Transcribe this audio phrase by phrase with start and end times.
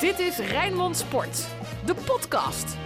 [0.00, 1.46] Dit is Rijnmond Sport,
[1.86, 2.76] de podcast.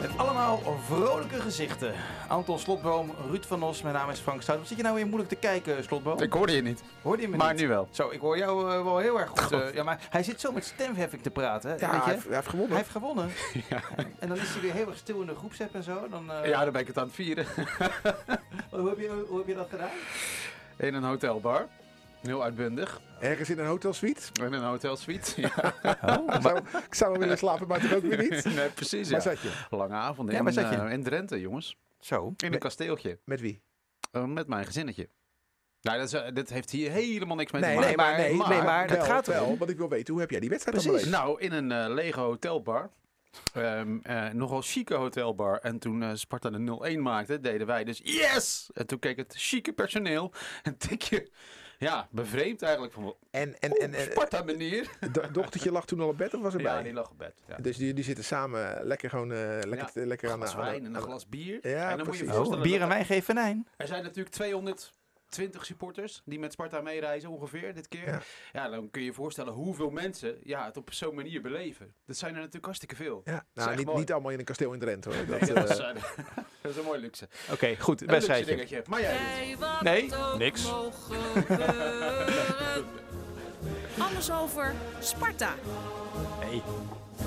[0.00, 1.94] Met allemaal vrolijke gezichten.
[2.28, 4.58] Anton Slotboom, Ruud van Os, mijn naam is Frank Stout.
[4.58, 6.20] Wat zit je nou weer moeilijk te kijken, Slotboom?
[6.22, 7.60] Ik hoorde je niet, Hoorde je me maar niet?
[7.62, 7.88] nu wel.
[7.90, 9.52] Zo, ik hoor jou eh, wel heel erg goed.
[9.52, 11.70] eh, ja, maar hij zit zo met stemheffing te praten.
[11.70, 12.70] hè, Ja, weet hij heeft, hij heeft gewonnen.
[12.76, 13.30] Hij heeft gewonnen.
[13.68, 13.80] Ja.
[14.18, 16.08] En dan is hij weer heel erg stil in de groepsapp en zo.
[16.10, 17.46] Dan, eh, ja, dan ben ik het aan het vieren.
[18.70, 19.88] hoe, heb je, hoe heb je dat gedaan?
[20.76, 21.66] In een hotelbar.
[22.22, 23.00] Heel uitbundig.
[23.20, 24.20] Ergens in een hotelsuite.
[24.42, 25.40] In een hotelsuite.
[25.40, 25.74] Ja,
[26.18, 28.44] Oh, Zou, ik zou wel willen slapen, maar toch ook weer niet.
[28.54, 29.10] nee, precies.
[29.10, 29.34] Waar Ja.
[29.34, 29.50] zat je?
[29.76, 30.76] Lange avond Ja, in, waar zat je?
[30.76, 31.76] eh, in Drenthe, jongens.
[32.00, 32.34] Zo.
[32.36, 33.18] In een kasteeltje.
[33.24, 33.62] Met wie?
[34.12, 35.08] Eh, met mijn gezinnetje.
[35.80, 38.12] Nou, dat, is, eh, dit heeft hier helemaal niks mee Nee, te nee, maken.
[38.12, 39.58] maar, nee, maar- nee, maar wel, het gaat wel, erom.
[39.58, 41.08] Want ik wil weten, hoe heb jij die wedstrijd Precies.
[41.08, 42.90] Nou, in een eh, lege hotelbar.
[43.54, 45.58] Ehm, eh, nogal chique hotelbar.
[45.58, 48.70] En toen eh, Sparta de 0-1 maakte, deden wij dus yes!
[48.74, 51.30] En toen keek het chique personeel een tikje,
[51.78, 52.92] ja, bevreemd eigenlijk.
[52.92, 54.90] Van, En, en, en, en Sparta meneer.
[55.12, 56.76] do- dochtertje lag toen al op bed of was erbij?
[56.76, 57.42] Ja, die lag op bed.
[57.48, 57.56] Ja.
[57.56, 60.06] Dus die, die zitten samen lekker gewoon eh, lekker, Ja.
[60.06, 61.68] lekker aan Een de wijn en een glas bier.
[61.68, 62.48] Ja, en dan moet je precies.
[62.48, 63.68] Oh, bier en wijn geeft venijn.
[63.76, 64.34] Er zijn natuurlijk
[65.28, 68.06] 220 supporters die met Sparta meereizen ongeveer dit keer.
[68.06, 68.20] Ja.
[68.52, 68.68] Ja.
[68.68, 71.94] dan kun je je voorstellen hoeveel mensen ja, het op zo'n manier beleven.
[72.06, 73.22] Dat zijn er natuurlijk hartstikke veel.
[73.24, 75.16] Ja, nou, niet, niet allemaal in een kasteel in Drenthe hoor.
[75.28, 75.94] Nee, Dat, dat, is, eh,
[76.62, 77.28] dat is een mooi luxe.
[77.52, 78.00] Oké, goed.
[78.00, 78.46] Een luxe Wedstrijdje.
[78.56, 78.82] dingetje.
[78.86, 79.56] Maar jij.
[79.82, 80.70] Nee, niks.
[83.98, 85.54] Alles over Sparta.
[86.40, 86.62] Nee.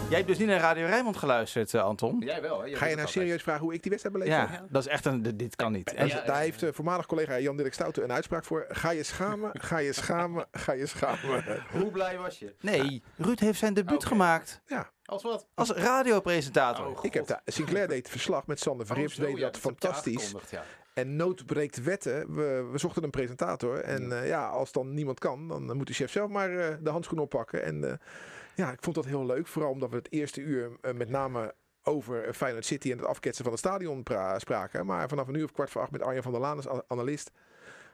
[0.09, 2.19] Jij hebt dus niet naar Radio Rijnmond geluisterd, eh, Anton.
[2.19, 2.65] Jij wel, hè?
[2.65, 4.49] Jij Ga je nou serieus vragen hoe ik die wedstrijd beleefd heb?
[4.49, 5.37] Ja, dat is echt een...
[5.37, 5.93] Dit kan niet.
[5.93, 8.65] En Ja, daar ja, heeft eh, voormalig collega Jan-Dirk Stouten een uitspraak voor.
[8.69, 11.43] Ga je schamen, ga je schamen, ga je schamen.
[11.79, 12.55] Hoe blij was je?
[12.59, 15.47] Nee, Ruud heeft zijn debuut gemaakt Ja, Als wat?
[15.55, 16.85] als radiopresentator.
[16.87, 19.57] Oh, ik heb daar, Sinclair deed het verslag met Sander Verrips, Oh, deed ja, dat
[19.57, 20.33] fantastisch.
[20.49, 20.63] Ja.
[20.93, 22.35] En nood breekt wetten.
[22.35, 23.79] We, we zochten een presentator.
[23.79, 26.89] En eh, ja, als dan niemand kan, dan moet de chef zelf maar eh, de
[26.89, 27.63] handschoen oppakken.
[27.63, 27.97] En eh,
[28.55, 29.47] ja, ik vond dat heel leuk.
[29.47, 31.53] Vooral omdat we het eerste uur met name
[31.83, 34.85] over Feyenoord City en het afketsen van het stadion pra- spraken.
[34.85, 37.31] Maar vanaf een uur of kwart voor acht met Arjen van der Laan als analist.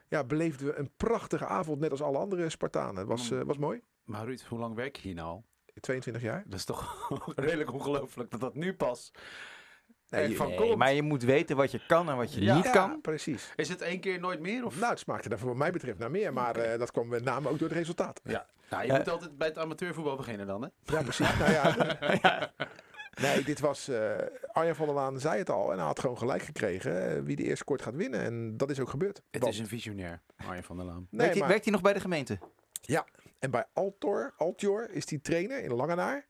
[0.08, 2.96] Ja, beleefden we een prachtige avond, net als alle andere Spartanen.
[2.96, 3.80] Het was, eh, was mooi.
[4.04, 5.44] Maar Ruud, hoe lang werk je hier nou al?
[5.80, 6.42] 22 jaar.
[6.46, 9.12] Dat is toch redelijk ongelooflijk dat dat nu pas
[10.10, 12.54] Nee, van maar je moet weten wat je kan en wat je Ja.
[12.54, 13.00] niet ja, kan.
[13.00, 13.52] precies.
[13.56, 14.64] Is het één keer nooit meer?
[14.64, 14.78] Of?
[14.78, 16.32] Nou, het smaakte daar voor mij betreft naar meer.
[16.32, 18.20] Maar eh, dat kwam met name ook door het resultaat.
[18.24, 18.46] ja.
[18.70, 18.96] Nou, je Ja.
[18.98, 20.68] moet altijd bij het amateurvoetbal beginnen dan, hè?
[20.96, 21.36] Ja, precies.
[21.38, 21.74] nou ja,
[23.22, 23.88] Nee, dit was.
[23.88, 24.16] eh
[24.52, 25.70] Arjen van der Laan zei het al.
[25.72, 28.20] En hij had gewoon gelijk gekregen eh, wie de eerste kort gaat winnen.
[28.20, 29.22] En dat is ook gebeurd.
[29.30, 30.96] Het Want- is een visionair, Arjen van der Laan.
[30.96, 32.38] nee, werkt, hij, maar- werkt hij nog bij de gemeente?
[33.38, 36.26] En bij Altor, Altior is hij trainer in Langenaar.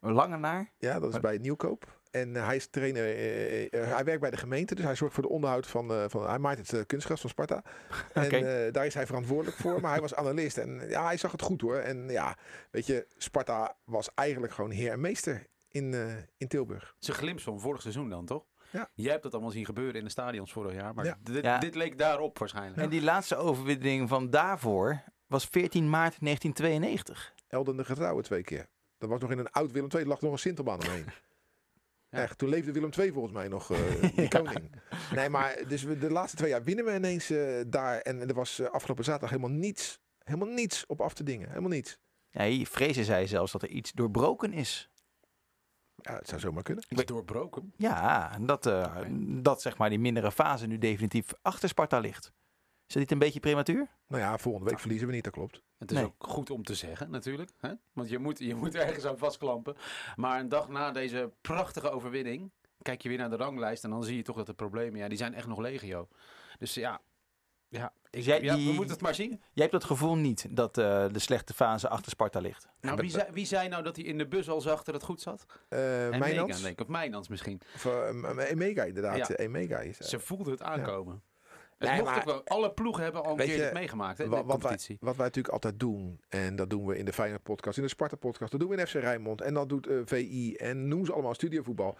[0.00, 0.70] Lange naar?
[0.78, 1.99] Ja, dat is bij Nieuwkoop.
[2.10, 3.02] En eh, hij is trainer.
[3.04, 5.90] eh, eh, hij werkt bij de gemeente, dus hij zorgt voor de onderhoud van.
[5.92, 7.62] eh, van hij maait het eh, kunstgras van Sparta.
[8.12, 8.36] En Oké.
[8.36, 9.80] eh, daar is hij verantwoordelijk voor.
[9.80, 10.58] Maar hij was analist.
[10.58, 11.76] En ja, hij zag het goed hoor.
[11.76, 12.36] En ja,
[12.70, 16.82] weet je, Sparta was eigenlijk gewoon heer en meester in, eh, in Tilburg.
[16.94, 18.44] Het is een glimp van vorig seizoen dan, toch?
[18.70, 18.90] Ja.
[18.94, 20.94] Jij hebt dat allemaal zien gebeuren in de stadions vorig jaar.
[20.94, 21.18] Maar Ja.
[21.22, 21.58] dit, Ja.
[21.58, 22.82] dit leek daarop waarschijnlijk.
[22.82, 27.34] En die laatste overwinning van daarvoor was 14 maart 1992.
[27.48, 28.68] Elden de Getrouwe twee keer.
[28.98, 30.02] Dat was nog in een oud Willem II.
[30.02, 31.04] Er lag nog een Sintelbaan omheen.
[32.10, 32.18] Ja.
[32.22, 33.78] Echt, toen leefde Willem II volgens mij nog, eh
[34.16, 34.70] die koning.
[35.14, 37.98] Nee, maar dus we, de laatste twee jaar winnen we ineens eh, daar.
[37.98, 41.48] En er was eh, afgelopen zaterdag helemaal niets, helemaal niets op af te dingen.
[41.48, 41.98] Helemaal niets.
[42.30, 44.90] Nee, Vrezen zei zelfs dat er iets doorbroken is.
[45.94, 46.84] Ja, het zou zomaar kunnen.
[46.88, 47.72] Het is doorbroken.
[47.76, 52.32] Ja, dat, eh, dat zeg maar die mindere fase nu definitief achter Sparta ligt.
[52.90, 53.86] Is dat niet een beetje prematuur?
[54.06, 55.62] Nou ja, volgende week verliezen we niet, dat klopt.
[55.78, 56.06] Het is Nee.
[56.06, 57.50] ook goed om te zeggen, natuurlijk.
[57.58, 57.72] Hè?
[57.92, 59.76] Want je moet, je moet ergens aan vastklampen.
[60.16, 62.50] Maar een dag na deze prachtige overwinning...
[62.82, 63.84] kijk je weer naar de ranglijst...
[63.84, 64.98] en dan zie je toch dat de problemen...
[65.00, 66.08] ja, die zijn echt nog legio.
[66.58, 67.00] Dus ja...
[67.68, 69.28] Ja, ik, Dus jij- ja, we die- moeten het maar zien.
[69.30, 72.68] Jij hebt dat gevoel niet dat eh, de slechte fase achter Sparta ligt.
[72.80, 75.02] Nou, wie, zei, wie zei nou dat hij in de bus al zag dat het
[75.04, 75.46] goed zat?
[75.68, 76.62] Eh En Mijnans?
[76.62, 76.80] Denk ik.
[76.80, 77.60] Of Mijnans misschien.
[77.74, 79.16] Of uh, Emega inderdaad.
[79.16, 79.28] Ja.
[79.28, 81.22] eh, Emega is eh, Ze voelde het aankomen.
[81.80, 82.44] Het Nee, mocht maar- wel.
[82.46, 84.96] Alle ploegen hebben al een keer dit meegemaakt hè, in Wa- de wat, wij, competitie.
[85.00, 87.88] wat wij natuurlijk altijd doen, en dat doen we in de Feyenoord podcast, in de
[87.88, 91.04] Sparta podcast, dat doen we in FC Rijnmond en dat doet eh, VI en noem
[91.04, 91.98] ze allemaal studiovoetbal.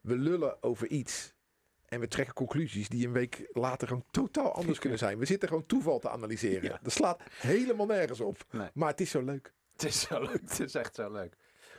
[0.00, 1.34] We lullen over iets
[1.88, 5.18] en we trekken conclusies die een week later gewoon totaal anders kunnen zijn.
[5.18, 6.62] We zitten gewoon toeval te analyseren.
[6.70, 6.78] Ja.
[6.82, 8.38] Dat slaat helemaal nergens op.
[8.50, 8.68] Nee.
[8.74, 9.52] Maar het is zo leuk.
[9.72, 10.40] Het is zo leuk.
[10.40, 11.34] Het is echt zo leuk.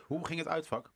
[0.05, 0.91] Hoe ging het uitvak?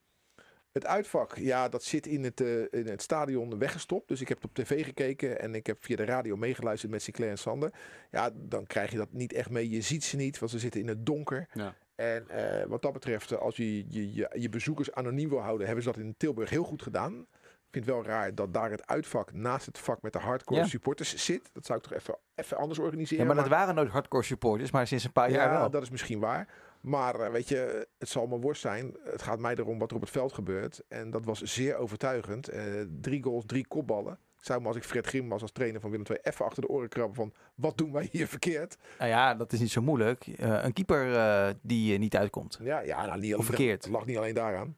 [0.75, 4.07] Het uitvak, ja, dat zit in het, eh, in het stadion weggestopt.
[4.07, 7.01] Dus ik heb het op tv gekeken en ik heb via de radio meegeluisterd met
[7.01, 7.71] Sinclair en Sander.
[8.11, 9.69] Ja, dan krijg je dat niet echt mee.
[9.69, 11.47] Je ziet ze niet, want ze zitten in het donker.
[11.53, 11.75] Ja.
[11.95, 15.65] En eh, wat dat betreft, eh, als je je, je je bezoekers anoniem wil houden,
[15.65, 17.13] hebben ze dat in Tilburg heel goed gedaan.
[17.41, 20.59] Ik vind het wel raar dat daar het uitvak naast het vak met de hardcore
[20.59, 20.65] Ja.
[20.67, 21.49] supporters zit.
[21.53, 23.25] Dat zou ik toch even, even anders organiseren.
[23.27, 25.69] Ja, maar dat waren nooit hardcore supporters, maar sinds een paar jaar ja, wel.
[25.69, 26.47] dat is misschien waar.
[26.85, 28.95] Maar eh, weet je, het zal mijn worst zijn.
[29.03, 30.81] Het gaat mij erom wat er op het veld gebeurt.
[30.87, 32.47] En dat was zeer overtuigend.
[32.47, 32.63] Eh,
[33.01, 34.19] drie goals, drie kopballen.
[34.35, 36.69] Zou me als ik Fred Grim was als trainer van Willem II even achter de
[36.69, 38.77] oren krabben van wat doen wij hier verkeerd?
[38.97, 40.27] Nou ja, dat is niet zo moeilijk.
[40.27, 42.59] Eh, een keeper die niet uitkomt.
[42.61, 43.83] Ja, ja nou, niet Of verkeerd.
[43.83, 44.77] Het lag niet alleen daaraan.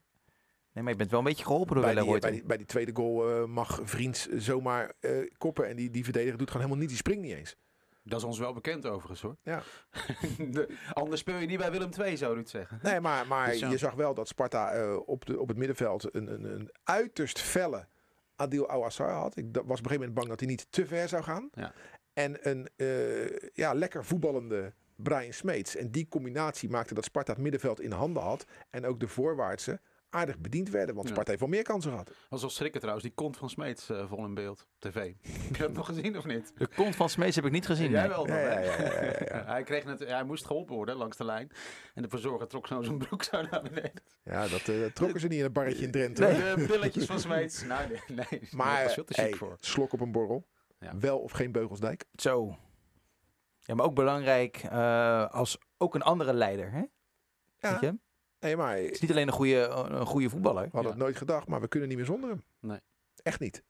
[0.71, 2.65] Nee, maar je bent wel een beetje geholpen door Bij die, bij, die, bij die
[2.65, 4.93] tweede goal mag Vriends zomaar
[5.37, 5.67] koppen.
[5.67, 6.89] En die, die verdediger doet gewoon helemaal niet.
[6.89, 7.55] Die springt niet eens.
[8.09, 9.35] Dat is ons wel bekend overigens hoor.
[9.43, 9.61] Ja.
[10.51, 12.79] De- anders speel je niet bij Willem II, zou ik zeggen.
[12.81, 16.15] Nee, maar, maar Dus je zag wel dat Sparta eh, op, de, op het middenveld
[16.15, 17.87] een, een, een uiterst felle
[18.35, 19.37] Adil Awassar had.
[19.37, 21.49] Ik was op een gegeven moment bang dat hij niet te ver zou gaan.
[21.53, 21.73] Ja.
[22.13, 25.75] En een eh, ja, lekker voetballende Brian Smeets.
[25.75, 28.45] En die combinatie maakte dat Sparta het middenveld in handen had.
[28.69, 29.79] En ook de voorwaartse
[30.17, 30.95] aardig bediend werden.
[30.95, 31.13] Want Ja.
[31.13, 32.11] Sparta heeft wel meer kansen gehad.
[32.29, 34.67] Was wel schrikken trouwens, die kont van Smeets eh, vol in beeld.
[34.79, 34.93] TV.
[35.47, 36.53] Heb je dat nog gezien of niet?
[36.57, 37.91] De kont van Smees heb ik niet gezien.
[37.91, 41.51] Jij wel, hij, kreeg net, hij moest geholpen worden langs de lijn.
[41.93, 44.01] En de verzorger trok zo zijn broek zo naar beneden.
[44.23, 46.27] Ja, dat eh, trokken ze niet in een barretje in Drenthe.
[46.27, 46.55] Nee.
[46.55, 47.63] De billetjes van Smeets.
[47.63, 48.41] Nou, nee, nee.
[48.51, 49.55] Maar hey, voor.
[49.59, 50.47] slok op een borrel.
[50.79, 50.97] Ja.
[50.97, 52.05] Wel of geen Beugelsdijk.
[52.15, 52.57] Zo.
[53.59, 56.71] Ja, maar ook belangrijk eh, als ook een andere leider.
[56.71, 56.83] Hè?
[57.59, 57.71] Ja.
[57.71, 57.97] Weet je?
[58.39, 60.63] Het Nee, maar is niet alleen een goede, een goede voetballer.
[60.63, 60.97] We hadden Ja.
[60.97, 62.43] het nooit gedacht, maar we kunnen niet meer zonder hem.
[62.59, 62.79] Nee.
[63.23, 63.63] Echt niet.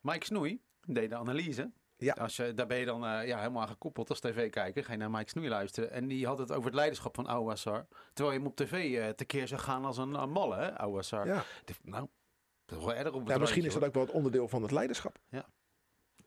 [0.00, 1.70] Mike Snoei deed de analyse.
[1.96, 2.12] Ja.
[2.12, 4.84] Als je, daar ben je dan eh, ja, helemaal aan gekoppeld als tv-kijker.
[4.84, 5.90] Ga je naar Mike Snoei luisteren.
[5.90, 7.86] En die had het over het leiderschap van Ouassar.
[8.12, 11.26] Terwijl je hem op tv eh, tekeer zou gaan als een, een malle, hè, Ouassar.
[11.26, 11.44] Ja.
[11.82, 12.08] Nou,
[12.66, 14.62] dat is wel erg op het Ja, misschien is dat ook wel het onderdeel van
[14.62, 15.18] het leiderschap.
[15.28, 15.46] Ja.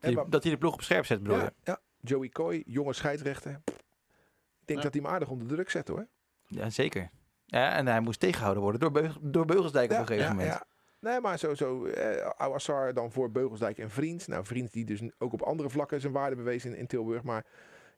[0.00, 1.52] Die- dat hij de ploeg op scherp zet, bedoel ja, je?
[1.62, 3.50] ja, Joey Coy, jonge scheidsrechter.
[3.64, 4.84] Ik denk Ja.
[4.84, 6.08] dat hij hem aardig onder druk zet hoor.
[6.46, 7.10] Ja, zeker.
[7.46, 10.52] Ja, en hij moest tegengehouden worden door, Beug- door Beugelsdijk op een gegeven ja, moment.
[10.52, 10.64] ja.
[11.00, 14.28] Nee, maar zo, zo eh, Ouassar dan voor Beugelsdijk en Vriend.
[14.28, 17.22] Nou, Vriend die dus ook op andere vlakken zijn waarde bewezen in, in Tilburg.
[17.22, 17.44] Maar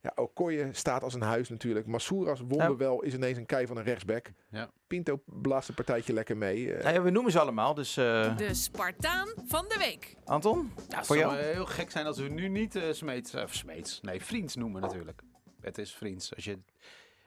[0.03, 1.87] ja, Okoye staat als een huis natuurlijk.
[1.87, 4.31] Massouras wonderwel is ineens een kei van een rechtsback.
[4.51, 4.71] Ja.
[4.87, 6.75] Pinto blaast een partijtje lekker mee.
[6.75, 10.15] Eh, Ja, ja, we noemen ze allemaal, dus eh, De Spartaan van de week.
[10.25, 11.43] Anton, Ja, het voor zou jou?
[11.45, 14.81] wel heel gek zijn als we nu niet eh Smeets, eh, Smeets, nee, Vriends noemen
[14.81, 15.23] natuurlijk.
[15.61, 16.35] Het is Vriends.
[16.35, 16.59] Als je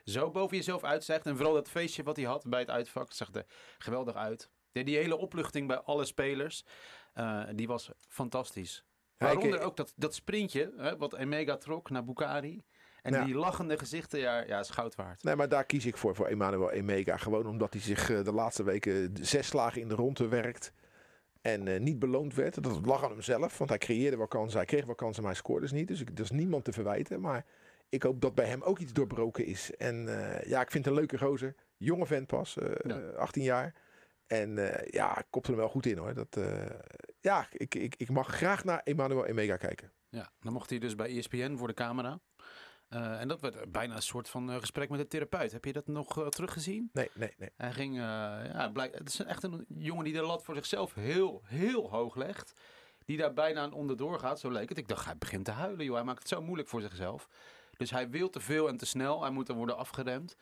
[0.09, 3.33] zo boven jezelf uitzegt en vooral dat feestje wat hij had bij het uitvak, zag
[3.33, 3.45] er
[3.77, 4.49] geweldig uit.
[4.71, 6.65] Die, die hele opluchting bij alle spelers,
[7.13, 8.83] eh, die was fantastisch.
[9.17, 12.63] Waaronder ook dat, dat sprintje, hè, wat Emega trok naar Bukari.
[13.01, 13.25] En Ja.
[13.25, 15.23] die lachende gezichten, ja, ja is goud waard.
[15.23, 17.17] Nee, maar daar kies ik voor, voor Emmanuel Emega.
[17.17, 20.73] Gewoon omdat hij zich eh, de laatste weken zes slagen in de ronde werkt.
[21.41, 22.63] En eh, niet beloond werd.
[22.63, 24.57] Dat lag aan hemzelf, want hij creëerde wel kansen.
[24.57, 25.87] Hij kreeg wel kansen, maar hij scoorde dus niet.
[25.87, 27.21] Dus ik, dat is niemand te verwijten.
[27.21, 27.45] Maar
[27.89, 29.75] ik hoop dat bij hem ook iets doorbroken is.
[29.75, 31.55] En eh, ja, ik vind het een leuke gozer.
[31.77, 32.99] Jonge vent pas, eh, Ja.
[32.99, 33.73] eh, 18 jaar.
[34.27, 36.13] En eh, ja, ik kopte hem wel goed in hoor.
[36.13, 36.65] Dat, eh,
[37.19, 39.91] ja, ik, ik, ik mag graag naar Emmanuel Emega kijken.
[40.09, 42.19] Ja, dan mocht hij dus bij ESPN voor de camera.
[42.87, 45.51] Eh, en dat werd eh, bijna een soort van eh, gesprek met een therapeut.
[45.51, 46.89] Heb je dat nog eh, teruggezien?
[46.93, 47.49] Nee, nee, nee.
[47.57, 48.01] Hij ging, eh,
[48.53, 52.15] ja, blijk, het is echt een jongen die de lat voor zichzelf heel, heel hoog
[52.15, 52.53] legt.
[53.05, 54.77] Die daar bijna aan onderdoor gaat, zo leek het.
[54.77, 55.95] Ik dacht, hij begint te huilen, joh.
[55.95, 57.27] Hij maakt het zo moeilijk voor zichzelf.
[57.79, 59.21] Dus hij wil te veel en te snel.
[59.21, 60.35] Hij moet dan worden afgeremd.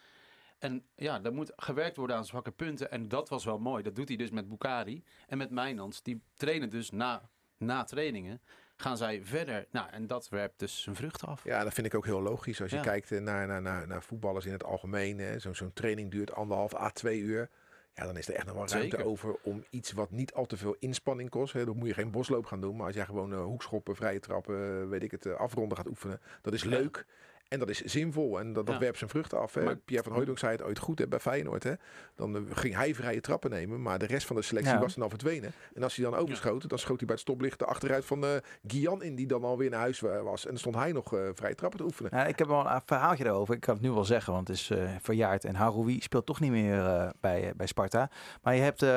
[0.60, 2.92] En ja, er moet gewerkt worden aan zwakke punten.
[2.92, 3.84] En dat was wel mooi.
[3.84, 6.02] Dat doet hij dus met Bukari en met Mijnans.
[6.04, 8.42] Die trainen dus na, na trainingen.
[8.76, 9.68] Gaan zij verder.
[9.72, 11.44] Nou, en dat werpt dus zijn vruchten af.
[11.44, 12.62] Ja, dat vind ik ook heel logisch.
[12.62, 12.82] Als je Ja.
[12.82, 15.42] kijkt naar, naar, naar, naar voetballers in het algemeen.
[15.42, 17.50] Zo'n zo'n training duurt anderhalf à twee uur.
[17.98, 19.10] Ja, dan is er echt nog wel ruimte Zeker.
[19.12, 21.54] over om iets wat niet al te veel inspanning kost.
[21.54, 21.66] Hè.
[21.66, 22.76] Dan moet je geen bosloop gaan doen.
[22.76, 25.88] Maar als jij gewoon eh, hoekschoppen, vrije trappen, eh, weet ik het, eh, afronden gaat
[25.88, 26.22] oefenen.
[26.42, 27.06] Dat is leuk.
[27.48, 28.40] En dat is zinvol.
[28.40, 28.82] En dat, dat Ja.
[28.82, 29.54] werpt zijn vruchten af.
[29.54, 29.64] Hè.
[29.64, 31.64] Maar- Pierre van Hooydonk zei het ooit goed hè, bij Feyenoord.
[31.64, 31.74] Hè.
[32.16, 33.82] Dan eh, ging hij vrije trappen nemen.
[33.82, 34.80] Maar de rest van de selectie Ja.
[34.80, 35.52] was dan al verdwenen.
[35.74, 38.30] En als hij dan overschoot, dan schoot hij bij het stoplicht de achteruit van eh
[38.68, 39.16] Gian in.
[39.16, 40.44] Die dan alweer naar huis wa- was.
[40.44, 42.12] En dan stond hij nog eh, vrije trappen te oefenen.
[42.14, 43.54] Ja, ik heb wel een verhaaltje daarover.
[43.56, 45.46] Ik kan het nu wel zeggen, want het is eh, verjaard.
[45.46, 48.10] En Haroui speelt toch niet meer eh, bij, bij Sparta.
[48.42, 48.90] Maar je hebt eh,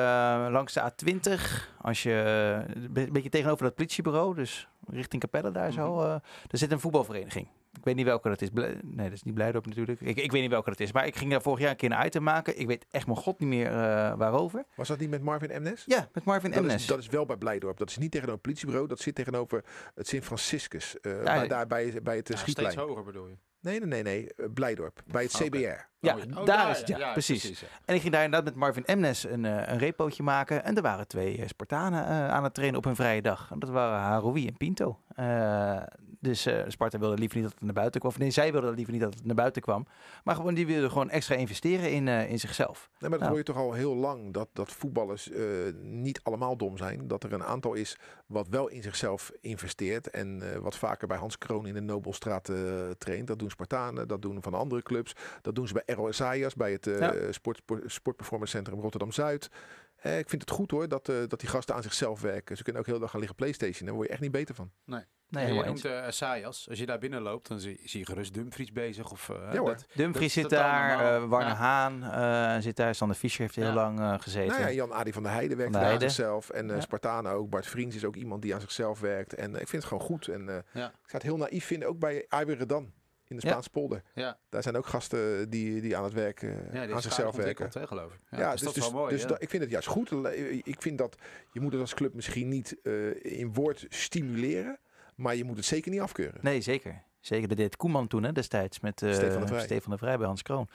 [0.51, 1.41] langs de A20,
[1.81, 2.13] als je
[2.65, 6.05] eh, een be- beetje tegenover dat politiebureau, dus richting Capelle daar zo, Mhm.
[6.05, 6.11] eh,
[6.49, 7.47] er zit een voetbalvereniging.
[7.77, 8.49] Ik weet niet welke dat is.
[8.51, 10.01] Nee, dat is niet Blijdorp natuurlijk.
[10.01, 10.91] Ik, ik weet niet welke dat is.
[10.91, 12.59] Maar ik ging daar vorig jaar een keer een item maken.
[12.59, 13.73] Ik weet echt mijn god niet meer eh,
[14.17, 14.65] waarover.
[14.75, 15.83] Was dat niet met Marvin Emnes?
[15.85, 17.77] Ja, met Marvin Dat is, dat is wel bij Blijdorp.
[17.77, 18.87] Dat is niet tegenover het politiebureau.
[18.87, 19.63] Dat zit tegenover
[19.95, 20.99] het Sint Franciscus.
[20.99, 22.71] eh, bij, daar bij, bij het uh, Ja, schietplein.
[22.71, 23.37] steeds hoger bedoel je?
[23.59, 24.33] Nee, nee, nee, nee.
[24.33, 25.01] eh, Blijdorp.
[25.05, 25.43] Bij het Oké.
[25.49, 25.89] CBR.
[25.99, 26.87] Ja, Oh, oh, daar is het.
[26.87, 27.59] Ja, ja, precies.
[27.59, 27.67] ja.
[27.85, 30.63] En ik ging daar inderdaad met Marvin Emnes een, een repootje maken.
[30.63, 33.51] En er waren twee Spartanen eh, aan het trainen op een vrije dag.
[33.51, 34.99] En dat waren Haroui en Pinto.
[35.15, 35.81] Eh,
[36.21, 38.11] Dus eh, Sparta wilde liever niet dat het naar buiten kwam.
[38.11, 39.85] Of nee, zij wilden liever niet dat het naar buiten kwam.
[40.23, 42.89] Maar gewoon, die wilden gewoon extra investeren in, eh, in zichzelf.
[42.91, 43.29] Nee, maar dat Nou.
[43.29, 45.45] hoor je toch al heel lang, dat, dat voetballers eh,
[45.81, 47.07] niet allemaal dom zijn.
[47.07, 47.97] Dat er een aantal is
[48.27, 50.09] wat wel in zichzelf investeert.
[50.09, 53.27] En eh, wat vaker bij Hans Kroon in de Nobelstraat eh, traint.
[53.27, 55.15] Dat doen Spartanen, dat doen van andere clubs.
[55.41, 57.31] Dat doen ze bij RO Esaias, bij het eh, Ja.
[57.31, 59.49] sport, sport, Sportperformance Centrum Rotterdam-Zuid.
[59.95, 62.57] Eh, ik vind het goed hoor, dat, eh, dat die gasten aan zichzelf werken.
[62.57, 63.85] Ze kunnen ook heel de dag gaan liggen Playstation.
[63.85, 64.71] Daar word je echt niet beter van.
[64.85, 65.03] Nee,
[65.39, 65.83] je helemaal eens.
[65.83, 66.69] noemt uh, Sayas.
[66.69, 69.11] Als je daar binnen loopt, dan zie, zie je gerust Dumfries bezig.
[69.11, 69.67] Of, eh, Ja, hoor.
[69.69, 71.55] dat- Dumfries dat zit daar, eh Warner Ja.
[71.55, 73.73] Haan eh, zit daar, Sander Fischer heeft heel Ja.
[73.73, 74.47] lang eh, gezeten.
[74.51, 76.49] Nou ja, Jan Adi van der Heijden werkt Van der aan zichzelf.
[76.49, 76.81] En eh Ja.
[76.81, 77.49] Spartanen ook.
[77.49, 79.33] Bart Vriends is ook iemand die aan zichzelf werkt.
[79.35, 80.27] En ik vind het gewoon goed.
[80.27, 80.87] En eh, Ja.
[80.87, 82.93] ik zou het heel naïef vinden, ook bij Iwer Redan
[83.27, 83.49] in de Ja.
[83.49, 84.01] Spaanse polder.
[84.13, 84.37] Ja.
[84.49, 87.69] Daar zijn ook gasten die, die aan het werk, Ja, aan zichzelf werken.
[87.73, 88.19] hè, geloof ik.
[88.29, 89.11] Ja, Ja, dus, dus, dat is dus, wel mooi.
[89.13, 89.27] dus ja.
[89.27, 90.11] dat- ik vind het juist goed.
[90.63, 91.15] Ik vind dat
[91.51, 94.79] je moet het als club misschien niet eh, in woord stimuleren,
[95.15, 96.39] maar je moet het zeker niet afkeuren.
[96.43, 97.03] Nee, zeker.
[97.19, 99.63] Zeker, dat deed Koeman toen hè, destijds met eh Stefan de Vrij.
[99.63, 100.67] Stefan de Vrij bij Hans Kroon.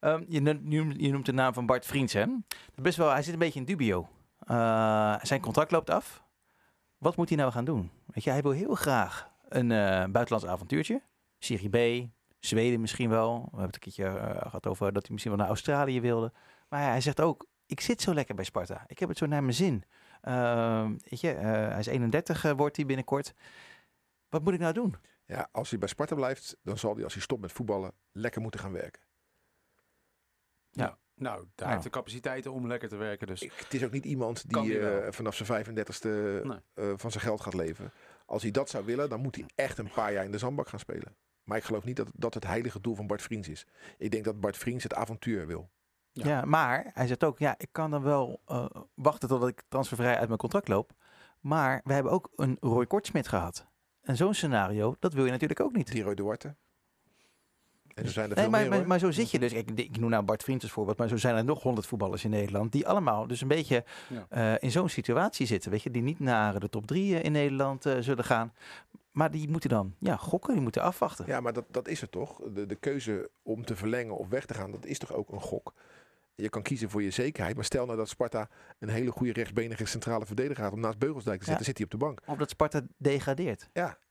[0.00, 2.24] Ehm, je, noemt, je noemt- de naam van Bart Vriends, hè?
[2.74, 4.08] Best wel, hij zit een beetje in dubio.
[4.38, 6.22] Eh, zijn contract loopt af.
[6.98, 7.90] Wat moet hij nou gaan doen?
[8.06, 9.78] Weet je, hij wil heel graag een eh,
[10.10, 11.02] buitenlands avontuurtje.
[11.38, 11.68] Serie
[12.04, 12.08] B,
[12.40, 13.34] Zweden misschien wel.
[13.34, 16.32] We hebben het een keertje eh, gehad over dat hij misschien wel naar Australië wilde.
[16.68, 18.84] Maar hij zegt ook, ik zit zo lekker bij Sparta.
[18.86, 19.84] Ik heb het zo naar mijn zin.
[20.20, 23.34] Ehm, weet je, hij is 31 eh, wordt hij binnenkort.
[24.32, 24.94] Wat moet ik nou doen?
[25.26, 28.40] Ja, als hij bij Sparta blijft, dan zal hij als hij stopt met voetballen lekker
[28.40, 29.02] moeten gaan werken.
[30.70, 31.70] Nou, daar Nou.
[31.70, 33.26] heeft de capaciteiten om lekker te werken.
[33.26, 36.08] Dus Ik, het is ook niet iemand die eh, vanaf zijn 35ste
[36.42, 36.58] Nee.
[36.74, 37.92] eh, van zijn geld gaat leven.
[38.26, 40.68] Als hij dat zou willen, dan moet hij echt een paar jaar in de zandbak
[40.68, 41.16] gaan spelen.
[41.44, 43.66] Maar ik geloof niet dat dat het heilige doel van Bart Vriends is.
[43.98, 45.70] Ik denk dat Bart Vriends het avontuur wil.
[46.12, 46.26] Ja.
[46.26, 46.44] Ja.
[46.44, 50.26] maar hij zegt ook, ja, ik kan dan wel eh, wachten totdat ik transfervrij uit
[50.26, 50.92] mijn contract loop.
[51.40, 53.70] Maar we hebben ook een Roy Kortsmit gehad.
[54.02, 55.92] En zo'n scenario, dat wil je natuurlijk ook niet.
[55.94, 56.54] Leroy Duarte.
[57.94, 59.52] En er zijn er Nee, veel maar, meer, maar, maar zo zit je dus.
[59.52, 62.24] Ik, ik noem nou Bart Vriends als voorbeeld, maar zo zijn er nog honderd voetballers
[62.24, 62.72] in Nederland.
[62.72, 64.26] Die allemaal dus een beetje Ja.
[64.28, 65.70] eh, in zo'n situatie zitten.
[65.70, 68.52] Weet je, die niet naar de top drie eh, in Nederland eh, zullen gaan.
[69.10, 71.24] Maar die moeten dan ja, gokken, die moeten afwachten.
[71.26, 72.40] Ja, maar dat, dat is het toch?
[72.54, 75.40] De, de keuze om te verlengen of weg te gaan, dat is toch ook een
[75.40, 75.72] gok?
[76.34, 77.54] Je kan kiezen voor je zekerheid.
[77.54, 78.48] Maar stel nou dat Sparta
[78.78, 81.68] een hele goede rechtsbenige centrale verdediger gaat om naast Beugelsdijk te zetten, Ja.
[81.70, 82.20] zit hij op de bank.
[82.26, 83.68] Of dat Sparta degradeert.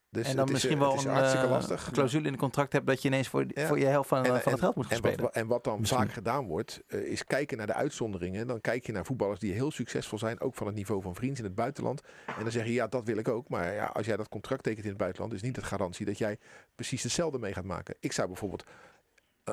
[0.10, 1.90] Dus en dan is, misschien eh, wel een eh, lastig.
[1.92, 3.68] clausule in het contract hebt dat je ineens voor, Ja.
[3.68, 5.34] voor je helft van, En- van het geld moet gaan En wat, spelen.
[5.34, 6.01] en wat dan Misschien.
[6.01, 8.48] vaak gedaan wordt, eh, is kijken naar de uitzonderingen.
[8.48, 11.38] Dan kijk je naar voetballers die heel succesvol zijn, ook van het niveau van vrienden
[11.38, 12.01] in het buitenland.
[12.25, 13.50] En dan zeg je, ja, dat wil ik ook.
[13.50, 16.18] Maar ja, als jij dat contract tekent in het buitenland, is niet het garantie dat
[16.18, 16.38] jij
[16.75, 17.96] precies hetzelfde mee gaat maken.
[18.00, 18.70] Ik zou bijvoorbeeld, eh,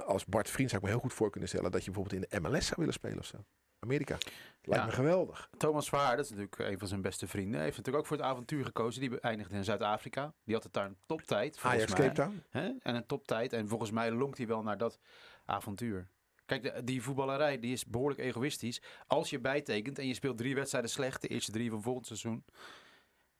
[0.04, 2.28] als Bart Vriend, zou ik me heel goed voor kunnen stellen dat je bijvoorbeeld in
[2.40, 3.36] de MLS zou willen spelen of zo.
[3.80, 4.16] Amerika.
[4.62, 4.90] Lijkt Ja.
[4.90, 5.48] me geweldig.
[5.56, 7.60] Thomas Verhaar, dat is natuurlijk een van zijn beste vrienden.
[7.60, 9.00] Heeft natuurlijk ook voor het avontuur gekozen.
[9.00, 10.32] Die eindigde in Zuid-Afrika.
[10.44, 12.08] Die had het daar een toptijd, volgens Ajax mij.
[12.12, 12.42] Cape Town.
[12.50, 12.72] Hè?
[12.82, 13.52] En een toptijd.
[13.52, 14.98] En volgens mij lonkt hij wel naar dat
[15.44, 16.08] avontuur.
[16.46, 18.82] Kijk, die voetballerij die is behoorlijk egoïstisch.
[19.06, 22.44] Als je bijtekent en je speelt drie wedstrijden slecht, de eerste drie van volgend seizoen.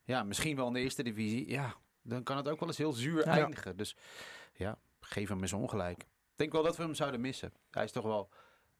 [0.04, 1.50] Ja, misschien wel in de eerste divisie.
[1.50, 3.32] Ja, dan kan het ook wel eens heel zuur Ja.
[3.32, 3.76] eindigen.
[3.76, 3.96] Dus
[4.54, 6.04] ja, geef hem eens ongelijk.
[6.38, 7.52] Ik denk wel dat we hem zouden missen.
[7.71, 8.28] Hij is toch wel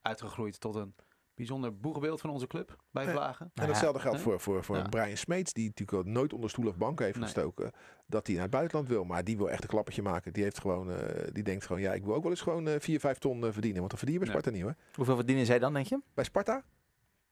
[0.03, 0.95] uitgegroeid tot een
[1.35, 3.11] bijzonder boegbeeld van onze club bij Ja.
[3.11, 3.45] Vlagen.
[3.47, 4.23] En Nou ja, datzelfde geldt hè?
[4.23, 4.89] voor, voor, voor Ja.
[4.89, 7.25] Brian Smeets, die natuurlijk ook nooit onder stoel of bank heeft Nee.
[7.25, 7.71] gestoken.
[8.07, 9.05] Dat hij naar het buitenland wil.
[9.05, 10.33] Maar die wil echt een klappertje maken.
[10.33, 12.81] Die, heeft gewoon, eh, die denkt gewoon, ja, ik wil ook wel eens gewoon eh
[12.81, 13.79] 4, 5 ton eh, verdienen.
[13.79, 14.31] Want dat verdien je bij.
[14.35, 14.75] Sparta niet hoor.
[14.95, 16.01] Hoeveel verdienen zij dan, denk je?
[16.15, 16.57] Bij Sparta?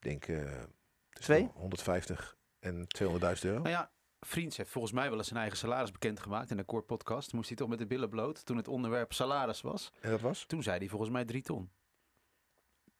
[0.00, 0.62] Ik denk eh,
[1.10, 1.50] Twee?
[1.54, 3.58] 150 en 200.000 euro.
[3.58, 6.82] Nou ja, Vriends heeft volgens mij wel eens zijn eigen salaris bekendgemaakt in de Core
[6.82, 7.32] Podcast.
[7.32, 9.92] Moest hij toch met de billen bloot toen het onderwerp salaris was.
[10.00, 10.44] En dat was?
[10.46, 11.70] Toen zei hij volgens mij drie ton.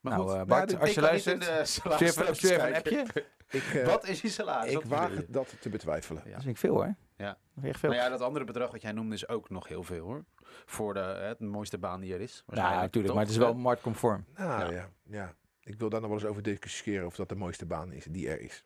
[0.00, 2.74] Maar Nou, goed, eh, maar Bart, als je luistert, stuur een kijken.
[2.76, 3.24] appje.
[3.48, 4.72] Ik, eh, Wat is die salaris?
[4.72, 5.26] ik waag je?
[5.28, 6.22] dat te betwijfelen.
[6.24, 6.30] Ja.
[6.32, 6.94] Dat vind ik veel hoor.
[7.16, 7.38] Ja.
[7.62, 7.90] Echt veel.
[7.90, 10.24] Nou ja, dat andere bedrag wat jij noemde is ook nog heel veel hoor.
[10.64, 12.34] Voor de, hè, de mooiste baan die er is.
[12.36, 13.14] ja, waarschijnlijk, natuurlijk.
[13.14, 14.24] Maar het is wel marktconform.
[14.36, 14.70] Nou Ja.
[14.70, 14.88] ja.
[15.02, 18.04] ja, Ik wil daar nog wel eens over discussiëren of dat de mooiste baan is
[18.04, 18.64] die er is.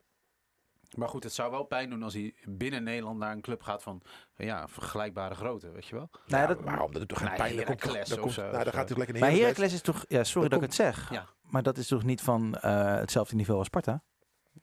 [0.97, 3.83] Maar goed, het zou wel pijn doen als hij binnen Nederland naar een club gaat
[3.83, 4.01] van
[4.35, 6.09] ja, vergelijkbare groote, weet je wel.
[6.27, 6.91] Nou, ja, dat, waarom?
[6.91, 7.65] Dat doet toch geen pijn?
[7.65, 7.81] Komt,
[8.19, 9.31] komt, zo, nou, gaat hij lekker maar.
[9.31, 10.05] Heracles is toch...
[10.07, 11.09] Ja, sorry dat ik het zeg.
[11.11, 11.27] Ja.
[11.41, 14.03] Maar dat is toch niet van eh, hetzelfde niveau als Sparta?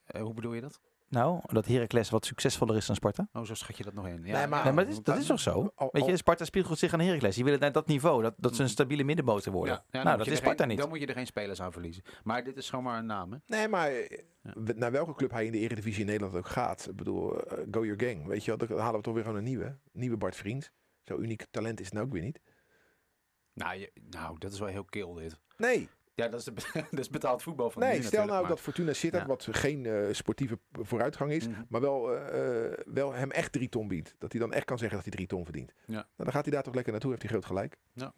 [0.05, 0.81] Eh, hoe bedoel je dat?
[1.09, 3.29] Nou, dat Heracles wat succesvoller is dan Sparta.
[3.33, 4.25] Oh, zo schat je dat nog in.
[4.25, 5.73] Ja, Nee, maar- nee, maar dat is, dat is toch zo?
[5.75, 7.35] Al- Weet je, Sparta spiegelt zich aan Heracles.
[7.35, 8.23] Die willen naar dat niveau.
[8.23, 9.75] Dat, dat ze een stabiele middenmotor worden.
[9.75, 10.79] Ja, nou, moet dat je is er Sparta geen- niet.
[10.79, 12.03] Dan moet je er geen spelers aan verliezen.
[12.25, 13.39] Maar dit is gewoon maar een naam, hè?
[13.47, 13.93] Nee, maar
[14.75, 16.87] naar welke club hij in de Eredivisie in Nederland ook gaat.
[16.89, 18.27] Ik bedoel, eh, go your gang.
[18.27, 19.79] Weet je wel, dan halen we toch weer gewoon een nieuwe.
[19.93, 20.71] Nieuwe Bart Vriends.
[21.03, 22.41] Zo uniek talent is het nou ook weer niet.
[23.53, 25.39] Nou, je, nou, dat is wel heel kil dit.
[25.57, 25.89] Nee,
[26.19, 26.53] Ja, dat is, de,
[26.91, 29.29] dat is betaald voetbal van Nee, nu stel natuurlijk, nou maar- dat Fortuna Sittard, Ja.
[29.29, 31.63] wat geen eh, sportieve vooruitgang is, Mhm.
[31.69, 34.15] maar wel, eh, eh, wel hem echt drie ton biedt.
[34.19, 35.73] Dat hij dan echt kan zeggen dat hij drie ton verdient.
[35.87, 35.93] Ja.
[35.95, 37.77] Nou, dan gaat hij daar toch lekker naartoe, heeft hij groot gelijk.
[37.95, 38.13] Dan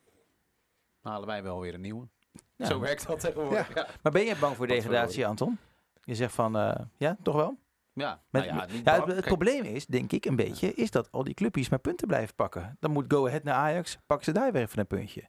[1.03, 2.09] halen wij wel weer een nieuwe.
[2.57, 2.67] Ja.
[2.67, 3.75] Zo werkt dat tegenwoordig.
[3.75, 5.59] Ja, Maar ben je bang voor degradatie, Anton?
[6.03, 7.59] Je zegt van, eh, ja, toch wel?
[7.93, 8.23] ja.
[8.31, 9.13] Met- nou ja, niet Ja, bang.
[9.13, 12.35] het, probleem is, denk ik, een beetje, is dat al die clubjes maar punten blijven
[12.35, 12.77] pakken.
[12.81, 15.29] Dan moet Go Ahead naar Ajax, pakken ze daar weer even een puntje.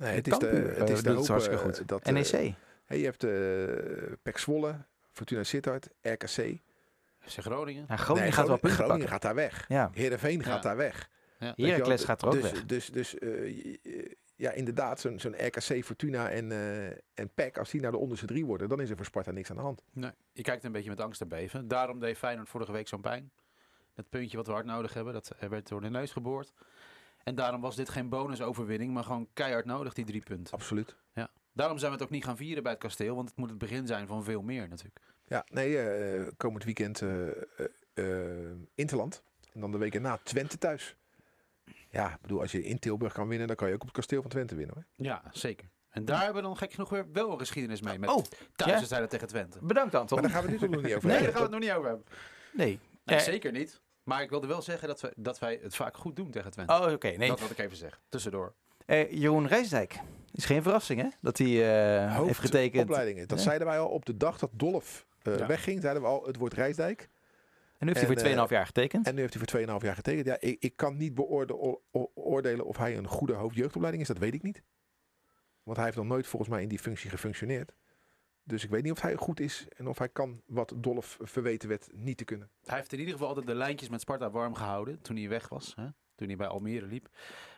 [0.00, 1.88] Nee, het is de, het eh, is de het hoop hartstikke eh, goed.
[1.88, 2.02] dat...
[2.02, 2.54] eh, NEC.
[2.84, 4.74] hey, je hebt eh Pek Zwolle,
[5.12, 6.58] Fortuna Sittard, RKC.
[7.18, 7.84] FC Groningen.
[7.88, 9.08] Ja, Groningen Nee, gaat wel punten Groningen pakken.
[9.08, 9.64] gaat daar weg.
[9.68, 10.44] Ja, Heerenveen Ja.
[10.44, 11.08] gaat daar weg.
[11.38, 11.52] Ja.
[11.56, 12.64] Heracles gaat er ook dus, weg.
[12.66, 17.80] Dus, dus eh, ja, inderdaad, zo'n zo'n RKC, Fortuna en, eh en PEC, als die
[17.80, 19.82] naar de onderste drie worden, dan is er voor Sparta niks aan de hand.
[19.92, 21.68] Nee, je kijkt een beetje met angst en beven.
[21.68, 23.30] Daarom deed Feyenoord vorige week zo'n pijn.
[23.94, 26.52] Dat puntje wat we hard nodig hebben, dat eh, werd door de neus geboord.
[27.24, 30.54] En daarom was dit geen bonusoverwinning, maar gewoon keihard nodig, die drie punten.
[30.54, 30.96] Absoluut.
[31.52, 33.58] Daarom zijn we het ook niet gaan vieren bij het kasteel, want het moet het
[33.58, 35.00] begin zijn van veel meer natuurlijk.
[35.24, 37.34] Ja, nee, eh, komend weekend eh eh,
[37.94, 39.22] eh, Interland.
[39.52, 40.96] En dan de week erna Twente thuis.
[41.88, 43.96] Ja, ik bedoel, als je in Tilburg kan winnen, dan kan je ook op het
[43.96, 44.84] kasteel van Twente winnen hoor.
[45.06, 45.68] Ja, zeker.
[45.90, 47.98] En daar hebben we dan gek genoeg weer wel een geschiedenis mee.
[47.98, 48.24] Met Oh,
[48.56, 49.58] thuiswedstrijden tegen Twente.
[49.62, 50.20] bedankt Anton.
[50.20, 51.32] Maar daar gaan we het nu toch nog niet over Nee, hebben.
[51.34, 52.06] daar gaan we het nog niet over hebben.
[52.52, 52.78] Nee.
[53.04, 53.80] Nee, Eh, zeker niet.
[54.10, 56.72] Maar ik wilde wel zeggen dat, we, dat wij het vaak goed doen tegen Twente.
[56.72, 57.08] Oh, oké.
[57.08, 57.28] nee.
[57.28, 58.00] Dat wil ik even zeggen.
[58.08, 58.54] Tussendoor.
[58.86, 60.00] Eh, Jeroen Rijsdijk.
[60.32, 61.08] Is geen verrassing, hè?
[61.20, 61.46] Dat hij
[62.06, 62.82] eh, heeft getekend.
[62.82, 63.28] Opleidingen.
[63.28, 63.44] Dat Ja.
[63.44, 65.46] zeiden wij al op de dag dat Dolf eh, Ja.
[65.46, 65.80] wegging.
[65.80, 67.00] Zeiden we al, het wordt Rijsdijk.
[67.78, 69.06] En nu heeft hij voor 2,5 eh, jaar getekend.
[69.06, 70.26] En nu heeft hij voor 2,5 jaar getekend.
[70.26, 74.08] Ja, ik, ik kan niet beoordelen of hij een goede hoofdjeugdopleiding is.
[74.08, 74.62] Dat weet ik niet.
[75.62, 77.72] Want hij heeft nog nooit volgens mij in die functie gefunctioneerd.
[78.50, 81.68] Dus ik weet niet of hij goed is en of hij kan wat Dolf verweten
[81.68, 82.50] werd niet te kunnen.
[82.64, 85.48] Hij heeft in ieder geval altijd de lijntjes met Sparta warm gehouden toen hij weg
[85.48, 85.74] was.
[85.76, 85.86] Hè?
[86.14, 87.08] Toen hij bij Almere liep.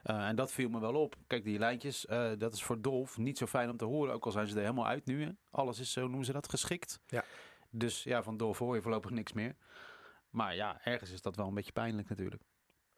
[0.02, 1.16] Eh, en dat viel me wel op.
[1.26, 4.14] Kijk, die lijntjes, eh, dat is voor Dolf niet zo fijn om te horen.
[4.14, 5.25] Ook al zijn ze er helemaal uit nu.
[5.25, 5.30] Hè?
[5.50, 7.00] Alles is, zo noemen ze dat, geschikt.
[7.06, 7.25] Ja.
[7.70, 9.56] Dus ja, van Dolf hoor je voorlopig niks meer.
[10.30, 12.42] Maar ja, ergens is dat wel een beetje pijnlijk natuurlijk.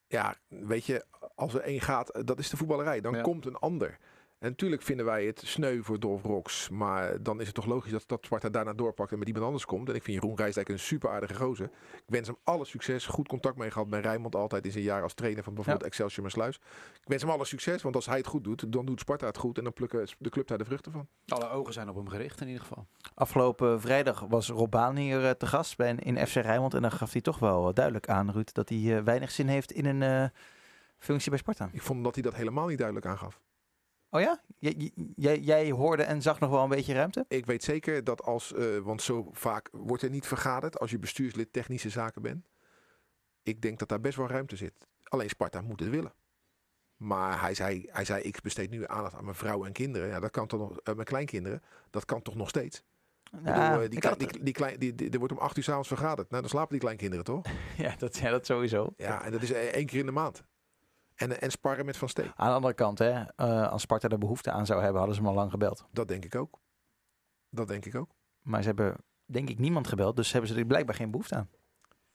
[0.06, 3.00] Ja, weet je, als er één gaat, eh, dat is de voetballerij.
[3.00, 3.22] Dan Ja.
[3.22, 3.98] komt een ander.
[4.44, 6.68] En natuurlijk vinden wij het sneu voor Dolf Rox.
[6.68, 9.64] Maar dan is het toch logisch dat, dat Sparta daarna doorpakt en met iemand anders
[9.64, 9.88] komt.
[9.88, 11.70] En ik vind Jeroen Rijsdijk een super aardige gozer.
[11.94, 13.06] Ik wens hem alle succes.
[13.06, 16.22] Goed contact mee gehad bij Rijnmond altijd in zijn jaar als trainer van bijvoorbeeld Excelsior
[16.22, 16.56] Maasluis.
[17.00, 19.38] Ik wens hem alle succes, want als hij het goed doet, dan doet Sparta het
[19.38, 19.58] goed.
[19.58, 21.06] En dan plukken de club daar de vruchten van.
[21.26, 22.86] Alle ogen zijn op hem gericht in ieder geval.
[23.14, 26.74] Afgelopen vrijdag was Rob Baan hier eh, te gast bij, in FC Rijnmond.
[26.74, 29.72] En dan gaf hij toch wel duidelijk aan, Ruud, dat hij eh, weinig zin heeft
[29.72, 30.28] in een eh,
[30.98, 31.68] functie bij Sparta.
[31.72, 33.40] Ik vond dat hij dat helemaal niet duidelijk aangaf.
[34.14, 34.40] Oh ja?
[34.58, 37.24] Jij, jij, jij hoorde en zag nog wel een beetje ruimte?
[37.28, 40.98] Ik weet zeker dat als, eh, want zo vaak wordt er niet vergaderd als je
[40.98, 42.46] bestuurslid technische zaken bent.
[43.42, 44.86] Ik denk dat daar best wel ruimte zit.
[45.04, 46.12] Alleen Sparta moet het willen.
[46.96, 50.08] Maar hij zei, hij zei ik besteed nu aandacht aan mijn vrouw en kinderen.
[50.08, 51.62] Ja, dat kan toch nog, eh, mijn kleinkinderen.
[51.90, 52.84] Dat kan toch nog steeds.
[53.30, 56.30] Bedoel, eh, die, die, die, klein, die, die- er wordt om acht uur s'avonds vergaderd.
[56.30, 57.46] Nou, dan slapen die kleinkinderen toch?
[57.76, 58.92] ja, dat, ja, dat sowieso.
[58.96, 60.44] Ja, en dat is één keer in de maand.
[61.14, 62.32] En, en sparren met Van Steen.
[62.34, 65.22] Aan de andere kant, hè, eh, als Sparta er behoefte aan zou hebben, hadden ze
[65.22, 65.86] hem al lang gebeld.
[65.92, 66.58] Dat denk ik ook.
[67.48, 68.10] Dat denk ik ook.
[68.42, 70.16] Maar ze hebben, denk ik, niemand gebeld.
[70.16, 71.50] Dus hebben ze er blijkbaar geen behoefte aan.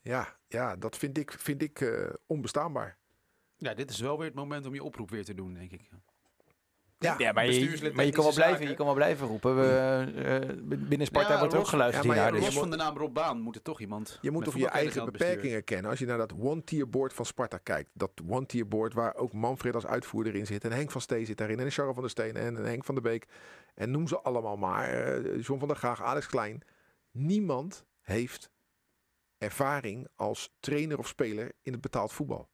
[0.01, 2.97] Ja, ja dat vind ik, vind ik eh, onbestaanbaar.
[3.55, 5.89] Ja, dit is wel weer het moment om je oproep weer te doen, denk ik.
[7.01, 8.69] Ja, Ja, maar je, maar je kan wel blijven, zaken.
[8.69, 9.55] je kan wel blijven roepen.
[9.55, 9.67] We,
[10.23, 12.41] eh, binnen Sparta Ja, wordt er ook geluisterd ja, maar Dus.
[12.41, 14.17] Los van de naam Rob Baan moet er toch iemand...
[14.21, 15.89] Je moet over je eigen beperkingen kennen.
[15.89, 17.89] Als je naar dat one-tier board van Sparta kijkt.
[17.93, 20.63] Dat one-tier board waar ook Manfred als uitvoerder in zit.
[20.63, 21.59] En Henk van Steen zit daarin.
[21.59, 23.25] En Charles van der Steen en Henk van der Beek.
[23.75, 24.87] En noem ze allemaal maar.
[24.89, 26.61] eh, John van der Graag, Alex Klein.
[27.11, 28.49] Niemand heeft
[29.37, 32.49] ervaring als trainer of speler in het betaald voetbal.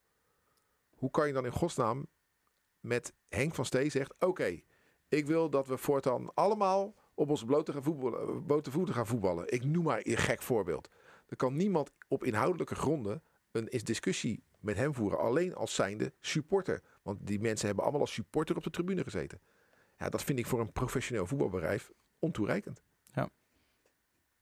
[0.96, 2.08] Hoe kan je dan in godsnaam
[2.86, 4.14] met Henk van Steen zegt...
[4.20, 4.62] Oké,
[5.08, 9.54] ik wil dat we voortaan allemaal op onze blote, gaan voetballen, blote voeten gaan voetballen.
[9.54, 10.90] Ik noem maar een gek voorbeeld.
[11.28, 15.20] Er kan niemand op inhoudelijke gronden een is discussie met hem voeren.
[15.20, 16.84] Alleen als zijnde supporter.
[17.02, 19.42] Want die mensen hebben allemaal als supporter op de tribune gezeten.
[19.98, 22.82] Ja, dat vind ik voor een professioneel voetbalbedrijf ontoereikend.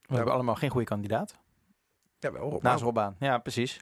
[0.04, 1.40] We hebben allemaal geen goede kandidaat.
[2.20, 2.62] Jawel, Rob.
[2.62, 3.16] Naast Robaan.
[3.20, 3.80] Ja, precies.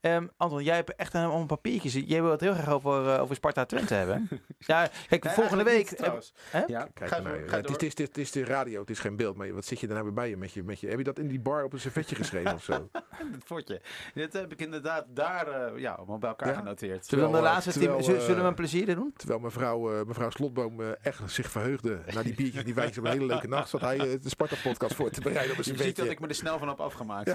[0.00, 2.06] Ehm, Anton, jij hebt echt een, een papiertje.
[2.06, 4.28] Jij wil het heel graag over, eh, over Sparta Twente hebben.
[4.58, 5.90] Ja, kijk, Nee, volgende week...
[5.90, 6.32] niet, trouwens.
[6.50, 6.62] hè?
[6.66, 8.90] Ja, Kijk ga naar Ja, ga het, is, het, is, het is de radio, het
[8.90, 9.36] is geen beeld.
[9.36, 10.88] Maar wat zit je daar nou weer bij je met, je met je?
[10.88, 12.88] Heb je dat in die bar op een servetje geschreven of zo?
[13.46, 13.80] Fortje.
[14.14, 16.54] Dit heb ik inderdaad daar eh, ja, allemaal bij elkaar Ja?
[16.58, 17.06] genoteerd.
[17.06, 19.12] Zullen we, de laatste eh, terwijl, zullen, zullen we eh, een plezier doen?
[19.16, 23.04] Terwijl mevrouw, eh, mevrouw Slotboom eh, echt zich verheugde na die biertjes, die wijntjes op
[23.04, 23.68] een hele leuke nacht.
[23.68, 26.02] Zat hij eh, de Sparta-podcast voor te bereiden op een Je ziet servetje.
[26.02, 27.34] dat ik me er snel van heb afgemaakt.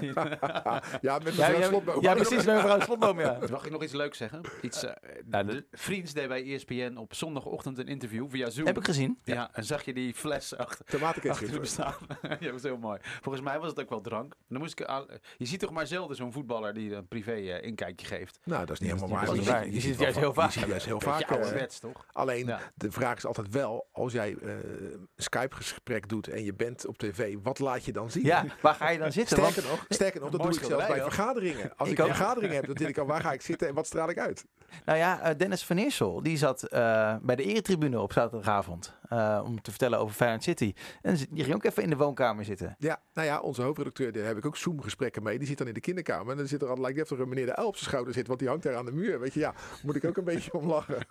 [1.00, 2.02] Ja, met mevrouw ja, Slotboom.
[2.02, 2.44] ja, precies.
[2.62, 3.38] Mevrouw Slotboom, ja.
[3.50, 4.40] Mag ik nog iets leuks zeggen?
[4.62, 4.92] Iets, eh,
[5.24, 8.66] nou, de Vriends deed bij ESPN op zondagochtend een interview via Zoom.
[8.66, 9.18] Heb ik gezien.
[9.24, 11.50] Ja, en zag je die fles achter, achter Tomatenketchup.
[11.50, 11.94] hem staan.
[12.22, 12.98] ja, dat was heel mooi.
[13.20, 14.34] Volgens mij was het ook wel drank.
[14.48, 17.62] Dan moest ik, aan- je ziet toch maar zelden zo'n voetballer die een privé eh,
[17.66, 18.38] inkijkje geeft.
[18.44, 19.64] Nou, dat is niet helemaal waar.
[19.64, 19.72] Je.
[19.72, 20.52] Je ziet het juist heel va- vaak.
[20.52, 21.20] Je ziet juist heel vaak.
[21.20, 22.06] eh, ouderwets, toch?
[22.12, 22.60] Alleen, Ja.
[22.74, 26.98] de vraag is altijd wel, als jij eh, een Skype-gesprek doet en je bent op
[26.98, 28.24] tv, wat laat je dan zien?
[28.24, 29.40] Ja, waar ga je dan zitten?
[29.40, 31.76] Want Sterker nog, sterker nog dat doe ik zelfs bij vergaderingen.
[31.76, 32.04] Als Ik ik,
[32.50, 34.44] heb, dan zit ik al waar ga ik zitten en wat straal ik uit.
[34.84, 38.94] Nou ja, eh, Dennis van Eersel, die zat eh, bij de eretribune op zaterdagavond.
[39.08, 40.74] eh, om te vertellen over Feyenoord City.
[41.02, 42.76] En die ging ook even in de woonkamer zitten.
[42.78, 45.38] Ja, nou ja, onze hoofdredacteur, daar heb ik ook Zoom-gesprekken mee.
[45.38, 46.30] Die zit dan in de kinderkamer.
[46.30, 47.88] En dan zit er altijd, lijkt net of er een meneer de L op zijn
[47.88, 49.20] schouder zit, want die hangt daar aan de muur.
[49.20, 51.06] Weet je, ja, moet ik ook een beetje om lachen.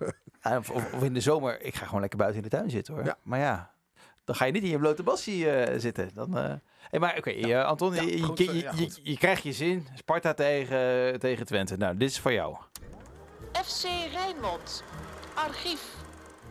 [0.73, 3.05] Of, in de zomer, ik ga gewoon lekker buiten in de tuin zitten hoor.
[3.05, 3.17] Ja.
[3.23, 3.71] Maar ja,
[4.23, 5.47] dan ga je niet in je blote bassie
[5.79, 6.09] zitten.
[6.13, 8.71] Dan, hey, maar oké, eh, Anton, Ja, je, je- goed, je, eh, ja,
[9.03, 9.87] je, krijgt je zin.
[9.95, 11.77] Sparta tegen, tegen Twente.
[11.77, 12.55] Nou, dit is voor jou.
[13.65, 14.83] FC Rijnmond.
[15.33, 15.95] Archief.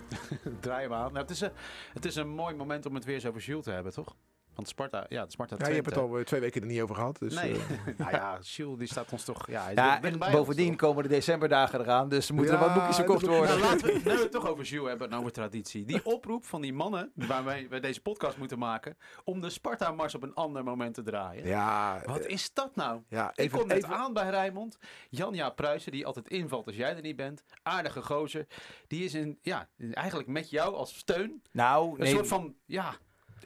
[0.61, 1.13] Draai hem aan.
[1.13, 1.51] Nou, het, is een,
[1.93, 4.17] het is een mooi moment om het weer eens over Jules te hebben, toch?
[4.55, 6.95] Want Sparta, ja, Sparta Ja, je hebt het al eh, twee weken er niet over
[6.95, 7.19] gehad.
[7.19, 7.59] Dus, Nee, eh,
[7.99, 9.47] nou ja, Jules die staat ons toch...
[9.51, 12.09] Ja, en bovendien komen de decemberdagen eraan.
[12.09, 13.59] Dus er moeten er wat boekjes verkocht ook- worden.
[13.59, 15.85] Nou, laten we, we het toch over Jules hebben en over traditie.
[15.85, 18.97] Die oproep van die mannen waarmee we deze podcast moeten maken...
[19.25, 21.47] om de Sparta-mars op een ander moment te draaien.
[21.47, 23.01] ja, Wat eh, is dat nou?
[23.09, 24.79] ja, Ik kom net even, aan bij Rijnmond.
[25.09, 27.45] Janja Pruisen, die altijd invalt als jij er niet bent.
[27.63, 28.47] Aardige gozer.
[28.87, 31.43] Die is in, ja, eigenlijk met jou als steun.
[31.53, 32.95] Nou, Een nee, soort van, ja,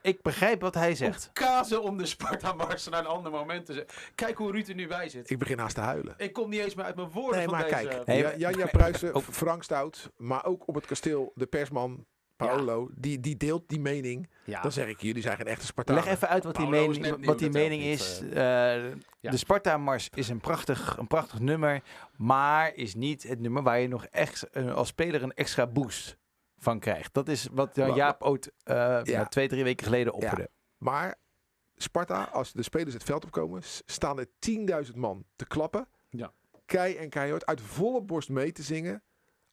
[0.03, 1.31] ik begrijp wat hij zegt.
[1.33, 3.97] kazen om de Sparta-mars naar een ander moment te zetten.
[4.15, 5.31] Kijk hoe Ruud er nu bij zit.
[5.31, 6.15] ik begin haast te huilen.
[6.17, 7.75] Ik kom niet eens meer uit mijn woorden Nee, van maar deze...
[7.89, 9.23] kijk, Nee, Ja- Janja Pruisen.
[9.33, 14.31] Frank Stout, maar ook op het kasteel de persman Paolo, die, die deelt die mening.
[14.45, 14.61] Ja.
[14.63, 16.05] Dan zeg ik, jullie zijn geen echte Spartanen.
[16.05, 18.21] Leg even uit wat die Paolo mening, wat die mening is.
[18.33, 18.75] eh.
[18.87, 19.31] Eh, Ja.
[19.31, 21.83] De Sparta-mars is een prachtig, een prachtig nummer.
[22.17, 26.17] Maar is niet het nummer waar je nog echt als speler een extra boost
[26.65, 27.15] van krijgt.
[27.15, 29.03] Dat is wat Jaap ooit eh, Ja.
[29.05, 30.51] nou, twee, drie weken geleden opperde.
[30.79, 31.15] Maar
[31.77, 34.27] Sparta, als de spelers het veld opkomen, staan er
[34.87, 35.89] 10.000 man te klappen.
[36.11, 36.33] Ja.
[36.67, 39.03] Kei en keihard uit volle borst mee te zingen.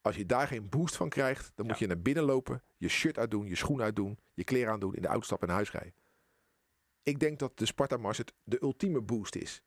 [0.02, 3.18] Als je daar geen boost van krijgt, dan moet je naar binnen lopen, je shirt
[3.18, 6.00] uitdoen, je schoen uitdoen, je kleren aandoen, in de auto stappen en naar huis rijden.
[7.04, 9.62] Ik denk dat de Sparta-mars het de ultieme boost is.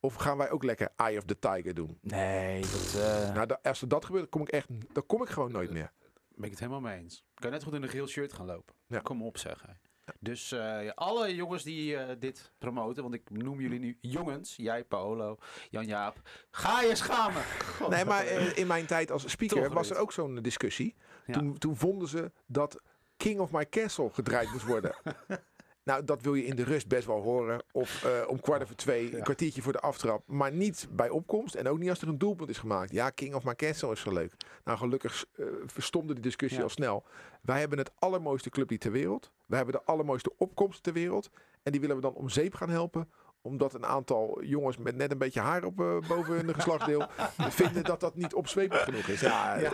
[0.00, 1.98] Of gaan wij ook lekker Eye of the Tiger doen?
[2.00, 2.94] Nee, dat...
[2.98, 5.92] eh, Nou, als er dat gebeurt, kom ik echt, dan kom ik gewoon nooit meer.
[6.40, 7.24] Ben ik het helemaal mee eens.
[7.34, 8.74] Kan net goed in een geel shirt gaan lopen.
[8.86, 9.00] Ja.
[9.00, 9.80] Kom op zeggen.
[10.18, 14.84] Dus eh, alle jongens die eh, dit promoten, want ik noem jullie nu jongens, jij,
[14.84, 15.38] Paolo,
[15.70, 17.42] Jan-Jaap, ga je schamen.
[17.76, 17.88] God.
[17.88, 20.96] Nee, maar eh, in mijn tijd als speaker Toch, was er ook zo'n discussie.
[21.26, 21.32] Ja.
[21.32, 22.80] Toen, toen vonden ze dat
[23.16, 24.94] King of My Castle gedraaid moest worden.
[25.84, 27.62] nou, dat wil je in de rust best wel horen.
[27.72, 30.22] Of eh, om kwart over twee, een kwartiertje voor de aftrap.
[30.26, 32.92] Maar niet bij opkomst en ook niet als er een doelpunt is gemaakt.
[32.92, 34.32] Ja, King of Castle is zo leuk.
[34.64, 36.64] Nou, gelukkig eh, verstomde die discussie Ja.
[36.64, 37.04] al snel.
[37.42, 39.30] Wij hebben het allermooiste clublied ter wereld.
[39.46, 41.30] Wij hebben de allermooiste opkomst ter wereld.
[41.62, 43.10] En die willen we dan om zeep gaan helpen
[43.42, 47.06] omdat een aantal jongens met net een beetje haar op eh, boven hun geslachtsdeel
[47.62, 49.20] vinden dat dat niet opzwepend genoeg is.
[49.20, 49.72] Ja, Ja.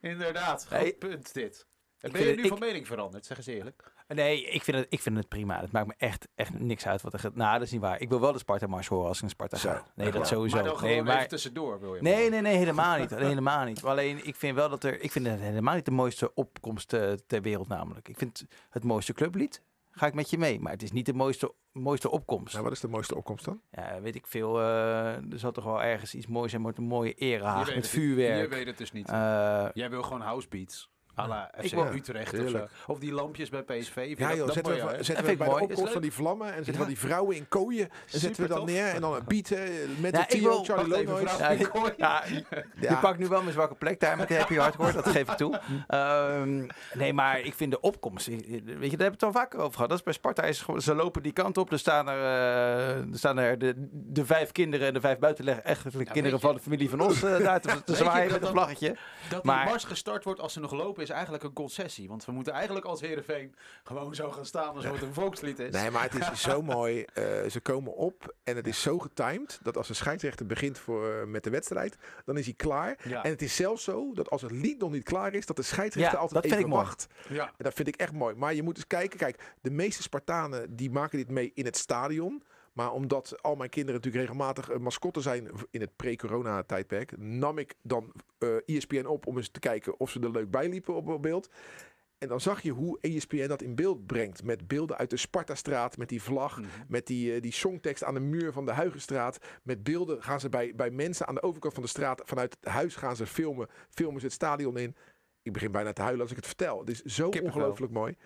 [0.00, 1.66] Inderdaad, goed punt dit.
[2.10, 3.92] Ben je nu ik- van mening veranderd, zeg eens eerlijk.
[4.08, 5.60] nee, ik vind, het, ik vind het prima.
[5.60, 7.34] Het maakt me echt, echt niks uit wat er gaat.
[7.34, 8.00] Nou, dat is niet waar.
[8.00, 9.84] Ik wil wel de Sparta-mars horen als ik naar Sparta Zo, ga.
[9.94, 10.54] Nee, dat sowieso.
[10.56, 12.02] Maar dan gewoon nee, maar, even tussendoor wil je.
[12.02, 13.10] Nee, nee, nee, helemaal niet.
[13.30, 13.84] helemaal niet.
[13.84, 15.00] Alleen, ik vind wel dat er...
[15.00, 18.08] Ik vind het helemaal niet de mooiste opkomst eh, ter wereld namelijk.
[18.08, 19.62] Ik vind het mooiste clublied.
[19.90, 20.60] Ga ik met je mee.
[20.60, 22.52] Maar het is niet de mooiste, mooiste opkomst.
[22.52, 23.60] Nou, wat is de mooiste opkomst dan?
[23.70, 24.58] Ja, weet ik veel.
[24.60, 27.88] eh, er zal toch wel ergens iets moois zijn met een mooie erehaag met het-
[27.88, 28.40] vuurwerk.
[28.50, 29.08] Je weet het dus niet.
[29.08, 30.90] Eh, Jij wil gewoon housebeats.
[31.18, 32.44] À la FC Ik wil- Utrecht of zo.
[32.44, 32.70] Tuurlijk.
[32.86, 33.94] Of die lampjes bij PSV.
[34.08, 35.62] Je Ja joh, dat zetten we, mooi, zetten we bij ik de mooi.
[35.62, 37.88] opkomst van die vlammen en zetten we die vrouwen in kooien.
[38.12, 38.66] En zetten we dan tof.
[38.66, 39.64] neer en dan een beat hè,
[40.00, 41.20] met Nou, de Tio, Charlie vrouw.
[41.38, 41.94] Ja, Ik hoor je.
[41.96, 42.22] ja,
[42.80, 42.90] Ja.
[42.90, 45.36] Je pakt nu wel mijn zwakke plek daar met de happy hardcore, dat geef ik
[45.36, 45.60] toe.
[45.86, 49.58] Ehm, nee, maar ik vind de opkomst, weet je, daar hebben we het al vaker
[49.58, 49.88] over gehad.
[49.88, 51.72] Dat is bij Sparta, is gewoon, ze lopen die kant op.
[51.72, 56.12] Er staan er, eh, er, staan er de, de vijf kinderen en de vijf buitenlechtelijke
[56.12, 58.42] kinderen weet je- van de familie van ons eh, daar te, te je zwaaien met
[58.42, 58.96] een vlaggetje.
[59.28, 62.08] Dat die mars gestart wordt als ze nog lopen is eigenlijk een concessie.
[62.08, 65.72] Want we moeten eigenlijk als Heerenveen gewoon zo gaan staan alsof het een volkslied is.
[65.72, 67.02] Nee, maar het is zo mooi.
[67.02, 71.12] Eh, ze komen op en het is zo getimed dat als een scheidsrechter begint voor,
[71.12, 72.98] eh, met de wedstrijd, dan is hij klaar.
[73.04, 73.24] Ja.
[73.24, 75.62] En het is zelfs zo dat als het lied nog niet klaar is, dat de
[75.62, 77.06] scheidsrechter Ja, altijd dat vind even wacht.
[77.28, 77.46] Ja.
[77.46, 78.34] En dat vind ik echt mooi.
[78.34, 79.18] Maar je moet eens kijken.
[79.18, 82.42] Kijk, de meeste Spartanen die maken dit mee in het stadion.
[82.72, 87.58] Maar omdat al mijn kinderen natuurlijk regelmatig eh, mascotte zijn in het pre-corona tijdperk, nam
[87.58, 90.94] ik dan eh ESPN op om eens te kijken of ze er leuk bij liepen
[90.94, 91.48] op beeld.
[92.22, 94.44] En dan zag je hoe E ESPN dat in beeld brengt.
[94.44, 96.58] Met beelden uit de Spartastraat, met die vlag.
[96.58, 96.68] Mhm.
[96.88, 99.38] Met die, eh, die songtekst aan de muur van de Huigenstraat.
[99.62, 102.22] Met beelden gaan ze bij, bij mensen aan de overkant van de straat.
[102.24, 103.68] Vanuit het huis gaan ze filmen.
[103.90, 104.96] Filmen ze het stadion in.
[105.42, 106.78] Ik begin bijna te huilen als ik het vertel.
[106.78, 108.16] Het is zo ongelooflijk mooi.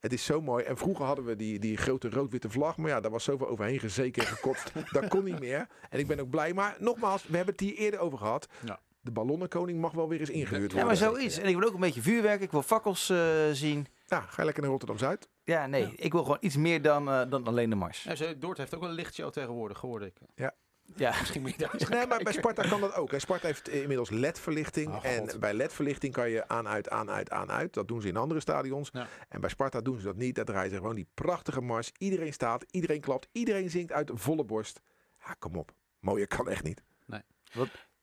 [0.00, 0.64] Het is zo mooi.
[0.64, 2.76] En vroeger hadden we die, die grote rood-witte vlag.
[2.76, 4.72] Maar ja, daar was zoveel overheen gezeken en gekotst.
[4.92, 5.66] dat kon niet meer.
[5.90, 6.52] En ik ben ook blij.
[6.54, 8.48] Maar nogmaals, we hebben het hier eerder over gehad.
[8.64, 8.80] Ja.
[9.00, 10.86] De ballonnenkoning mag wel weer eens ingehuurd Ja, worden.
[10.86, 11.38] maar zo is.
[11.38, 12.40] En ik wil ook een beetje vuurwerk.
[12.40, 13.18] Ik wil fakkels eh,
[13.52, 13.86] zien.
[14.06, 15.28] Ja, ga je lekker naar Rotterdam-Zuid.
[15.44, 15.92] Ja, nee.
[15.96, 18.02] Ik wil gewoon iets meer dan, eh, dan alleen de mars.
[18.02, 20.16] Ja, Dordt heeft ook wel een lichtshow tegenwoordig, hoorde ik.
[20.34, 20.54] Ja.
[21.20, 22.32] Misschien moet je daar eens gaan Nee, maar bij.
[22.32, 23.10] Sparta kan dat ook.
[23.10, 23.18] hè.
[23.18, 24.94] Sparta heeft inmiddels LED-verlichting.
[24.94, 27.74] Oh, en bij LED-verlichting kan je aan, uit, aan, uit, aan, uit.
[27.74, 28.90] Dat doen ze in andere stadions.
[28.92, 29.06] Ja.
[29.28, 30.34] En bij Sparta doen ze dat niet.
[30.34, 31.92] Daar draaien ze gewoon die prachtige mars.
[31.98, 34.80] Iedereen staat, iedereen klapt, iedereen zingt uit volle borst.
[35.26, 35.72] Ja, kom op.
[36.00, 36.82] Mooier kan echt niet.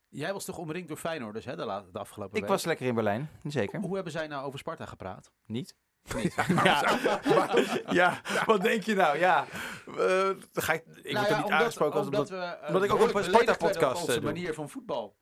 [0.09, 2.49] Jij was toch omringd door Feyenoord, dus hè, de, afgelopen Ik week.
[2.49, 3.29] was lekker in Berlijn.
[3.43, 3.79] Zeker.
[3.79, 5.31] Hoe hebben zij nou over Sparta gepraat?
[5.45, 5.75] Niet?
[6.63, 6.99] Ja,
[7.99, 9.17] Ja, wat denk je nou?
[9.17, 9.45] Ja,
[9.97, 12.39] eh, ga ik, ik Nou word er niet aangesproken als omdat, omdat...
[12.39, 14.23] we, eh, omdat ik ook een Sparta-podcast, eh, doe.
[14.23, 15.15] manier van voetbal.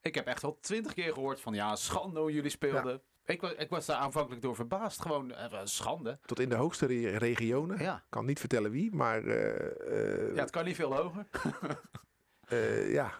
[0.00, 3.00] Ik heb echt al twintig keer gehoord van ja, schande hoe jullie speelden.
[3.24, 5.00] Ik, was, ik was daar aanvankelijk door verbaasd.
[5.02, 5.32] Gewoon
[5.64, 6.18] schande.
[6.26, 7.78] Tot in de hoogste re- regionen.
[7.78, 8.04] Ja.
[8.08, 9.28] Kan niet vertellen wie, maar
[10.34, 11.26] ja, het kan niet veel hoger.
[12.92, 13.12] ja.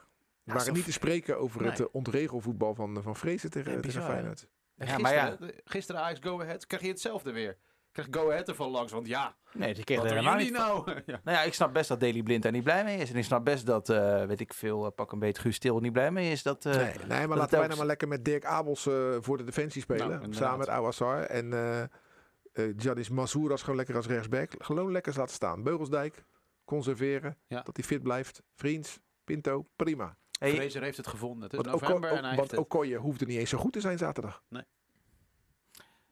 [0.42, 1.92] We waren niet te spreken over het Nee.
[1.92, 4.02] ontregelvoetbal van, van Vrezen tegen, Nee, tegen?
[4.02, 4.48] Feyenoord.
[4.76, 5.52] En Ja, gisteren, maar ja.
[5.64, 7.56] gisteren Ajax Go Ahead, krijg je hetzelfde weer.
[7.92, 10.90] Krijg Go Ahead ervan langs, want ja, Nee, die kreeg wat er helemaal niet nou?
[11.06, 11.20] ja.
[11.24, 13.10] Nou ja, ik snap best dat Daley Blind daar niet blij mee is.
[13.10, 15.80] En ik snap best dat, eh, weet ik veel, eh, pak een beetje Guus Stil
[15.80, 16.42] niet blij mee is.
[16.42, 19.36] Dat, eh, Nee, nee, maar laten wij nou maar lekker met Dirk Abels eh, voor
[19.36, 20.08] de defensie spelen.
[20.08, 21.22] Nou, samen met Awassar.
[21.22, 24.52] En eh eh Jadis Mazouras gewoon lekker als rechtsback.
[24.58, 25.62] Gewoon lekker laten staan.
[25.62, 26.24] Beugelsdijk,
[26.64, 27.36] conserveren.
[27.46, 27.62] Ja.
[27.62, 28.42] Dat hij fit blijft.
[28.54, 30.16] Vriends, Pinto, prima.
[30.38, 31.42] Hey, Fraser heeft het gevonden.
[31.42, 32.62] Het is Want, november en ook, hij want heeft.
[32.62, 34.42] Okoye hoefde niet eens zo goed te zijn zaterdag.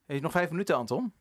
[0.06, 1.12] hey, nog vijf minuten, Anton.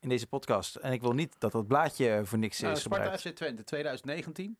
[0.00, 0.76] In deze podcast.
[0.76, 3.28] En ik wil niet dat dat blaadje voor niks Nou, is Sparta gebruikt.
[3.28, 4.58] FC Twente 2019.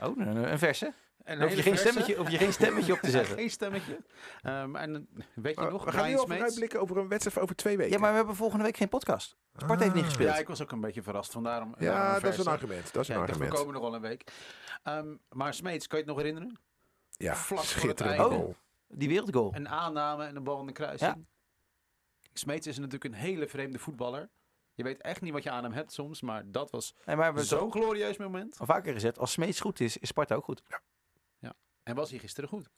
[0.00, 0.92] Oh, een, een verse?
[1.24, 3.34] En Dan hoef je, geen stemmetje, hoef je geen stemmetje op te zetten.
[3.36, 3.98] Geen stemmetje.
[4.42, 6.32] Ehm, en eh, weet je Maar nog, we gaan nu Brian al Smeets?
[6.40, 7.92] vooruitblikken over een wedstrijd over twee weken.
[7.92, 9.36] Ja, maar we hebben volgende week geen podcast.
[9.56, 10.08] Sparta heeft niet Ah.
[10.08, 10.30] gespeeld.
[10.34, 11.32] Ja, ik was ook een beetje verrast.
[11.32, 12.92] Vandaarom, Ja, daarom dat is een argument.
[12.92, 13.58] Dat is Ja, een dacht, we argument.
[13.58, 14.32] komen nog wel een week.
[14.82, 16.58] Ehm, maar Smeets, kan je het nog herinneren?
[17.16, 18.56] Ja, vlak voor het schitterende goal.
[18.88, 19.54] Die wereldgoal.
[19.54, 21.26] Een aanname en een bal in de kruising.
[22.32, 24.28] Smeets is natuurlijk een hele vreemde voetballer.
[24.74, 27.38] Je weet echt niet wat je aan hem hebt soms, maar dat was Nee, maar
[27.40, 28.58] zo'n glorieus moment.
[28.58, 29.18] al vaker gezet.
[29.18, 30.62] Als Smeets goed is, is Sparta ook goed.
[31.82, 32.68] En was hij gisteren goed?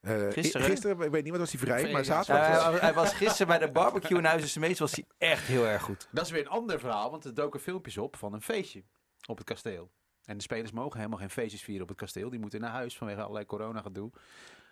[0.00, 0.66] Eh, Gisteren?
[0.66, 2.22] gisteren, ik weet niet wat was hij vrij, maar ja.
[2.22, 5.46] zaterdag was hij- hij was gisteren bij de barbecue in Huizen Smeets was hij echt
[5.46, 6.08] heel erg goed.
[6.12, 8.82] Dat is weer een ander verhaal, want er doken filmpjes op van een feestje
[9.26, 9.90] op het kasteel.
[10.28, 12.30] En de spelers mogen helemaal geen feestjes vieren op het kasteel.
[12.30, 14.10] Die moeten naar huis vanwege allerlei corona gedoe.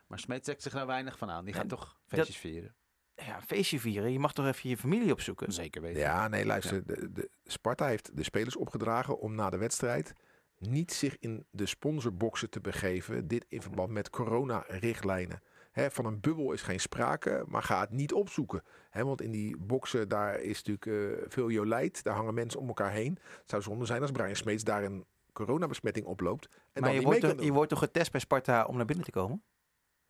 [0.07, 1.45] Maar Smeets trekt zich daar weinig van aan.
[1.45, 2.75] Die gaat toch feestjes vieren.
[3.15, 4.13] Ja, een feestje vieren.
[4.13, 5.53] Je mag toch even je familie opzoeken.
[5.53, 6.01] Zeker weten.
[6.01, 6.87] Ja, nee, luister.
[6.87, 10.13] De, de, Sparta heeft de spelers opgedragen om na de wedstrijd
[10.59, 13.29] niet zich in de sponsorboxen te begeven.
[13.29, 15.43] Dit in verband met corona-richtlijnen.
[15.73, 18.63] Hè, van een bubbel is geen sprake, maar ga het niet opzoeken.
[18.91, 22.03] Hè, want in die boxen daar is natuurlijk eh, veel jolijt.
[22.03, 23.19] Daar hangen mensen om elkaar heen.
[23.41, 25.07] Het zou zonde zijn als Brian Smeets daar een
[25.45, 26.47] coronabesmetting oploopt.
[26.47, 28.77] En maar dan je niet wordt, mee toch, je wordt toch getest bij Sparta om
[28.77, 29.43] naar binnen te komen?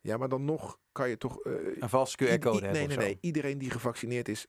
[0.01, 1.39] Ja, maar dan nog kan je toch...
[1.41, 2.99] eh, Een valse QR-code hebben Nee, of nee, zo.
[3.01, 3.17] nee.
[3.21, 4.47] Iedereen die gevaccineerd is,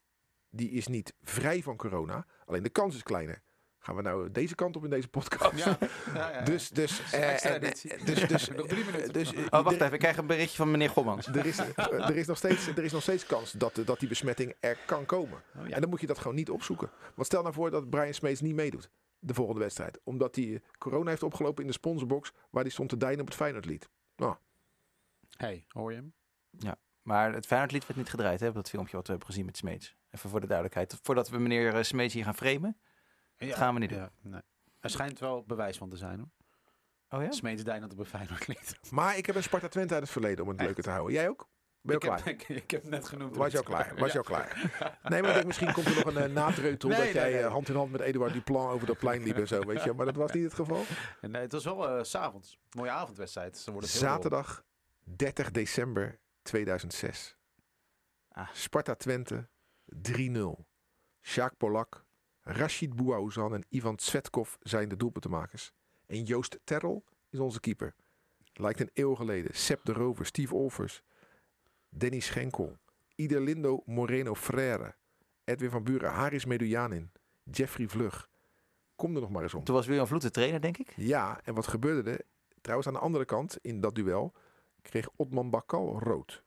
[0.49, 2.25] die is niet vrij van corona.
[2.45, 3.41] Alleen de kans is kleiner.
[3.81, 5.57] Gaan we nou deze kant op in deze podcast?
[5.57, 6.41] Ja, ja, ja, ja.
[6.41, 7.93] Dus, dus, eh, editie.
[7.93, 9.13] eh, dus, dus, Nog drie minuten.
[9.13, 9.93] dus, eh, Oh, wacht even.
[9.93, 11.27] Ik krijg een berichtje van meneer Gommans.
[11.27, 14.09] Er is, eh, er, is nog steeds, er is nog steeds kans dat, dat die
[14.09, 15.41] besmetting er kan komen.
[15.57, 15.75] Oh, ja.
[15.75, 16.89] En dan moet je dat gewoon niet opzoeken.
[17.15, 18.89] Want stel nou voor dat Brian Smeets niet meedoet
[19.19, 19.99] de volgende wedstrijd.
[20.03, 23.25] Omdat hij eh, corona heeft opgelopen in de sponsorbox waar hij stond te deinen op
[23.25, 23.89] het Feyenoordlied.
[25.37, 26.13] Hey, hoor je hem?
[27.01, 28.47] Maar het Feyenoordlied werd niet gedraaid, hè?
[28.47, 29.95] op Dat filmpje wat we hebben gezien met Smeets.
[30.09, 30.99] Even voor de duidelijkheid.
[31.01, 32.79] Voordat we meneer eh, Smeets hier gaan framen.
[33.37, 33.99] Ja, gaan we niet doen.
[33.99, 34.41] Ja, nee.
[34.79, 36.29] Er schijnt wel bewijs van te zijn hoor.
[37.09, 37.31] Oh ja?
[37.31, 38.79] Smeets Dijnland op een Feyenoord lied.
[38.91, 40.65] Maar ik heb een Sparta Twente uit het verleden om het Echt?
[40.65, 41.13] leuker te houden.
[41.13, 41.49] Jij ook?
[41.81, 42.33] Ben je ik, al heb, klaar?
[42.33, 43.35] ik, ik heb net genoemd.
[43.35, 43.93] Was je al klaar?
[43.97, 44.71] Was je al klaar?
[45.03, 47.31] Nee, maar ik denk, misschien komt er nog een uh, natreutel Nee, dat nee, jij
[47.31, 47.41] nee.
[47.41, 49.93] eh, hand in hand met Eduard Duplan over dat plein liep en zo, weet je.
[49.93, 50.83] Maar dat was niet het geval.
[51.21, 52.59] Nee, het was wel eh, s s'avonds.
[52.75, 53.67] Mooie avondwedstrijd.
[53.79, 54.63] Zaterdag
[55.03, 57.37] 30 december 2006.
[58.29, 58.49] Ah.
[58.53, 59.49] Sparta Twente
[59.95, 60.67] 3-0.
[61.21, 62.05] Sjaak Polak,
[62.41, 65.71] Rashid Bouaouzan en Ivan Tsvetkov zijn de doelpuntenmakers.
[66.05, 67.95] En Joost Terrel is onze keeper.
[68.53, 69.55] Lijkt een eeuw geleden.
[69.55, 71.01] Sepp de Rover, Steve Olvers,
[71.89, 72.77] Denny Schenkel,
[73.15, 74.95] Iderlindo Moreno Frère,
[75.43, 77.11] Edwin van Buren, Haris Medujanin,
[77.43, 78.29] Jeffrey Vlug.
[78.95, 79.63] Kom er nog maar eens om.
[79.63, 80.93] Toen was William Vloed de trainer, denk ik.
[80.95, 82.21] Ja, en wat gebeurde er?
[82.61, 84.33] Trouwens, aan de andere kant, in dat duel,
[84.81, 86.43] kreeg Otman Bakal rood.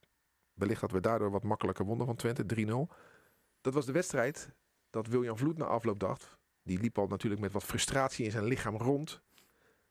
[0.54, 2.94] Wellicht dat we daardoor wat makkelijker wonnen van Twente, 3-0.
[3.60, 4.54] dat was de wedstrijd
[4.90, 6.38] dat William Vloed na afloop dacht.
[6.62, 9.22] Die liep al natuurlijk met wat frustratie in zijn lichaam rond.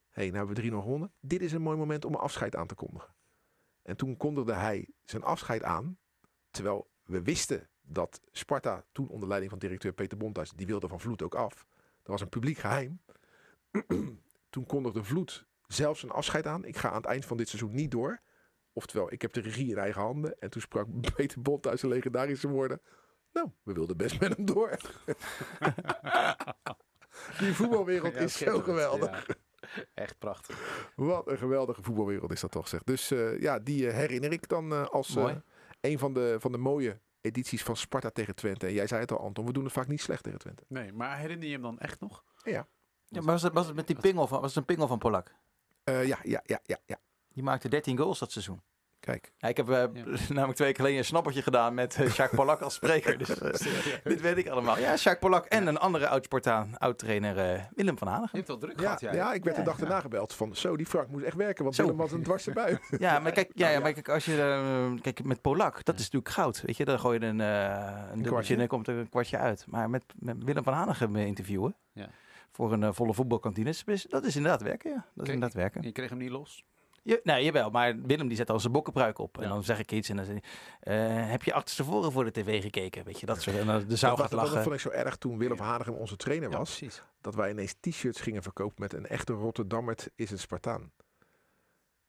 [0.10, 1.12] Hé, hey, nou hebben we 3-0 gewonnen.
[1.20, 3.14] Dit is een mooi moment om een afscheid aan te kondigen.
[3.82, 5.98] En toen kondigde hij zijn afscheid aan.
[6.50, 11.00] Terwijl we wisten dat Sparta toen onder leiding van directeur Peter Bontuis, die wilde van
[11.00, 11.66] Vloed ook af.
[11.76, 13.02] Dat was een publiek geheim.
[14.50, 16.66] toen kondigde Vloed zelf zijn afscheid aan.
[16.66, 18.22] Ik ga aan het eind van dit seizoen niet door.
[18.74, 20.40] Oftewel, ik heb de regie in eigen handen.
[20.40, 22.82] En toen sprak Peter Bontuis de legendarische woorden.
[23.34, 24.78] Nou, we wilden best met hem door.
[27.40, 29.28] Die voetbalwereld Ja, is zo geweldig.
[29.28, 29.36] Ja.
[29.94, 30.90] Echt prachtig.
[30.96, 32.84] Wat een geweldige voetbalwereld is dat toch, zeg.
[32.84, 35.36] Dus eh, ja, die eh, herinner ik dan eh, als eh,
[35.82, 38.68] een van de, van de mooie edities van Sparta tegen Twente.
[38.68, 40.64] En jij zei het al, Anton, we doen het vaak niet slecht tegen Twente.
[40.68, 42.24] Nee, maar herinner je hem dan echt nog?
[42.44, 42.68] Ja,
[43.10, 45.34] maar was het, was het met die pingel van, was het een pingel van Polak?
[45.84, 47.00] Eh, ja, ja, ja, ja, ja.
[47.34, 48.62] Die maakte 13 goals dat seizoen.
[49.02, 49.32] Kijk.
[49.38, 49.76] Ja, ik heb eh,
[50.30, 53.18] namelijk twee weken geleden een snappertje gedaan met uh, Jacques Polak als spreker.
[53.18, 53.54] Dus eh,
[54.04, 54.78] dit weet ik allemaal.
[54.78, 58.36] Ja, Jacques Polak en een andere oud-Spartaan, oud-trainer eh, Willem van Je Hanegem.
[58.36, 59.36] hebt wel druk Ja, gehad, ja, jij.
[59.36, 61.76] ik werd de Ja, dag daarna gebeld van, zo, die Frank moest echt werken, want
[61.76, 61.82] Zo.
[61.84, 62.78] Willem was een dwarse bui.
[63.00, 66.02] Ja, maar kijk, ja, ja, maar kijk, als je, eh, kijk, met Polak, dat is
[66.04, 66.62] natuurlijk goud.
[66.62, 68.54] Weet je, dan gooi je een, eh een dubbeltje kwartje.
[68.54, 69.66] en dan komt er een kwartje uit.
[69.68, 72.08] Maar met, met Willem van Hanegem eh, interviewen Ja.
[72.52, 73.74] voor een eh, volle voetbalkantine,
[74.10, 75.06] dat is inderdaad werken, ja.
[75.16, 75.82] Dat is inderdaad werken.
[75.82, 76.66] Je kreeg hem niet los.
[77.04, 79.38] Je, nee, jawel, maar Willem die zet al zijn bokkenpruik op.
[79.38, 79.50] En Ja.
[79.50, 80.36] dan zeg ik iets en dan zeg
[80.80, 83.04] hij, eh, heb je achterstevoren voor de tv gekeken?
[83.06, 83.58] Weet je, dat soort.
[83.58, 84.64] En dan de zaal dat, gaat dat, dat lachen.
[84.64, 86.78] vond ik zo erg toen Willem van Hanegem onze trainer Ja, was.
[86.78, 87.04] precies.
[87.22, 90.92] Dat wij ineens t-shirts gingen verkopen met een echte Rotterdammert is een Spartaan.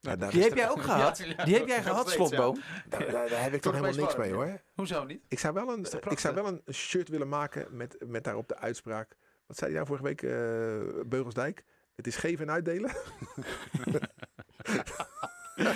[0.01, 1.19] Die heb jij ook gehad.
[1.19, 2.11] Ja, Die heb jij gehad.
[2.11, 2.59] Slotboom.
[2.89, 4.61] daar, daar- daar heb ik toch helemaal niks mee hoor.
[4.75, 5.23] Hoezo niet?
[5.29, 8.57] Ik zou wel een, ik zou wel een shirt willen maken met, met daarop de
[8.59, 9.17] uitspraak.
[9.47, 11.65] Wat zei hij nou vorige week, eh, Beugelsdijk?
[11.97, 12.91] Het is geven en uitdelen.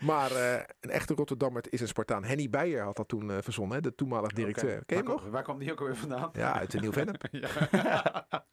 [0.00, 2.24] maar eh, een echte Rotterdammert is een Spartaan.
[2.24, 4.74] Henny Beijer had dat toen eh, verzonnen, hè, de toenmalig directeur.
[4.76, 4.84] Oké.
[4.84, 5.20] Ken je hem waar, nog?
[5.20, 6.30] kwam- Waar kwam die ook alweer vandaan?
[6.32, 7.22] Ja, uit de Nieuw-Vennep.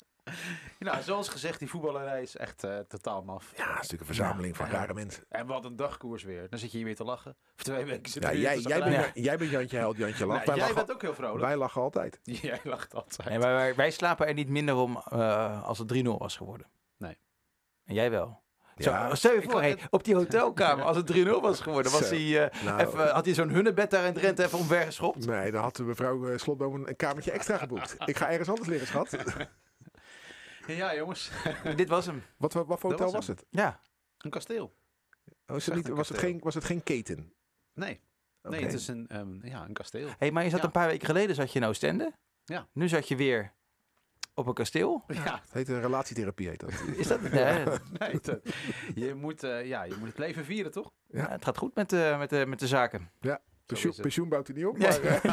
[0.80, 3.44] Nou, zoals gezegd, die voetballerij is echt eh, totaal maf.
[3.44, 4.72] Ja, het is natuurlijk een verzameling van Ja.
[4.72, 5.24] rare mensen.
[5.30, 6.50] En wat een dagkoers weer.
[6.50, 7.36] Dan zit je hier weer te lachen.
[7.56, 10.46] Voor twee weken zit Ja, jij, jij, bent, jij bent Jantje Held, Jantje Lach.
[10.46, 11.40] Jij lachen, bent ook heel vrolijk.
[11.46, 12.20] wij lachen altijd.
[12.24, 13.30] Jij lacht altijd.
[13.30, 16.68] Nee, maar wij, wij slapen er niet minder om eh, als het 3-0 was geworden.
[16.98, 17.18] Nee.
[17.86, 18.42] En jij wel.
[18.76, 19.10] Ja.
[19.10, 22.16] Zo, stel je voor, hey, op die hotelkamer, als het 3-0 was geworden, was Zo.
[22.16, 25.26] hij, eh, Nou, even, had hij zo'n hunnebed daar in Drenthe even omver geschopt.
[25.26, 27.96] Nee, dan had de mevrouw eh, Slotboom een, kamertje extra geboekt.
[28.06, 29.18] Ik ga ergens anders liggen, schat.
[30.68, 31.32] Ja, jongens.
[31.76, 32.24] Dit was hem.
[32.38, 33.46] Wat, wat, wat voor hotel was was het?
[33.50, 33.80] Ja.
[34.18, 34.74] Een kasteel.
[35.48, 37.34] Oh, is het niet, een was, het geen, was het geen keten?
[37.74, 38.02] Nee.
[38.42, 40.10] Nee, het is een, ehm, ja, een kasteel.
[40.18, 40.66] Hey, maar je zat Ja.
[40.66, 42.14] een paar weken geleden zat je in Oostende.
[42.44, 42.68] Ja.
[42.74, 43.54] Nu zat je weer
[44.34, 45.04] op een kasteel.
[45.08, 46.72] Ja, Het heet een relatietherapie, heet dat.
[46.96, 47.22] Is dat?
[47.22, 47.64] Nee,
[48.00, 48.40] nee, dat-
[48.96, 50.92] je, moet, eh, ja, je moet het leven vieren, toch?
[51.08, 51.30] Ja.
[51.30, 53.12] het gaat goed met de, met de, met de zaken.
[53.66, 54.06] Pensioen, is het.
[54.06, 54.90] pensioen bouwt hij niet op, Ja.
[54.90, 55.22] maar...
[55.22, 55.32] eh,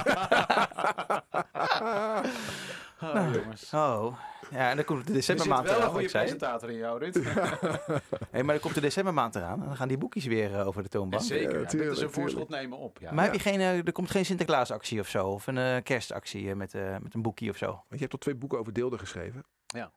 [3.01, 3.73] Oh, jongens.
[3.75, 4.19] Oh,
[4.51, 5.91] ja, en dan komt de Er zit decembermaand wel een eraan.
[5.91, 6.25] goede ik zei.
[6.25, 7.15] presentator in jou, Ruud.
[8.31, 9.61] Hey, maar dan komt de decembermaand eraan.
[9.61, 11.23] En dan gaan die boekjes weer eh, over de toonbank.
[11.23, 12.99] Zeker, Ja, ja, dit is een voorschot nemen op.
[13.01, 13.13] Ja.
[13.13, 15.27] Maar heb je geen, eh, er komt geen Sinterklaasactie of zo?
[15.27, 17.67] Of een eh, kerstactie met, eh, met een boekje of zo?
[17.67, 19.45] Want je hebt al twee boeken over Deelden geschreven.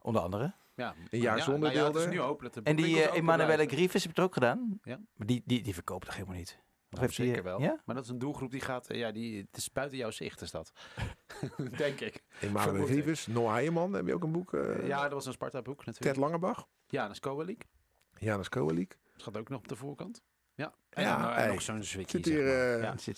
[0.02, 0.54] Onder andere.
[0.76, 0.94] ja.
[1.10, 2.10] Een jaar ja, zonder nou ja, Deelder.
[2.10, 3.68] nu de En die uh.
[3.68, 4.80] Grievous heb je het ook gedaan?
[4.84, 5.00] Ja.
[5.16, 6.60] Maar die, die, die verkoopt toch helemaal niet?
[6.92, 7.62] Nou, heeft zeker wel.
[7.62, 7.82] Ja?
[7.86, 10.42] Maar dat is een doelgroep die gaat, eh, ja, die, het is buiten jouw zicht
[10.42, 10.72] is dat.
[11.78, 12.24] Denk ik.
[12.40, 12.52] Ik.
[12.86, 14.54] Grievous, Noah Heijeman, heb je ook een boek.
[14.54, 16.14] eh, ja, dat was een Sparta boek natuurlijk.
[16.14, 17.68] Ted Langebach, Ja, dat is Coalic.
[18.18, 18.98] Janus Koaliek.
[19.14, 20.24] Dat gaat ook nog op de voorkant.
[20.62, 20.74] Ja.
[20.90, 21.48] En, Ja, dan, eh, hey.
[21.48, 22.24] nog zo'n zwikkie.
[22.24, 22.76] Zit hier, zeg maar.
[22.78, 22.98] eh, ja.
[22.98, 23.18] Zit?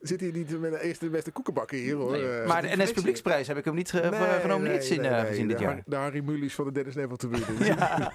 [0.00, 2.10] Zit hier niet met de eerste de beste koekenbakker hier hoor.
[2.10, 2.46] Nee, eh.
[2.46, 5.16] Maar de NS Publieksprijs heb ik hem niet ge- Nee, genomineerd nee, zien, nee, eh,
[5.16, 5.82] nee, gezien dit de jaar.
[5.86, 7.42] De Harry Mulies van de Dennis Neville te doen.
[7.66, 8.12] Ja.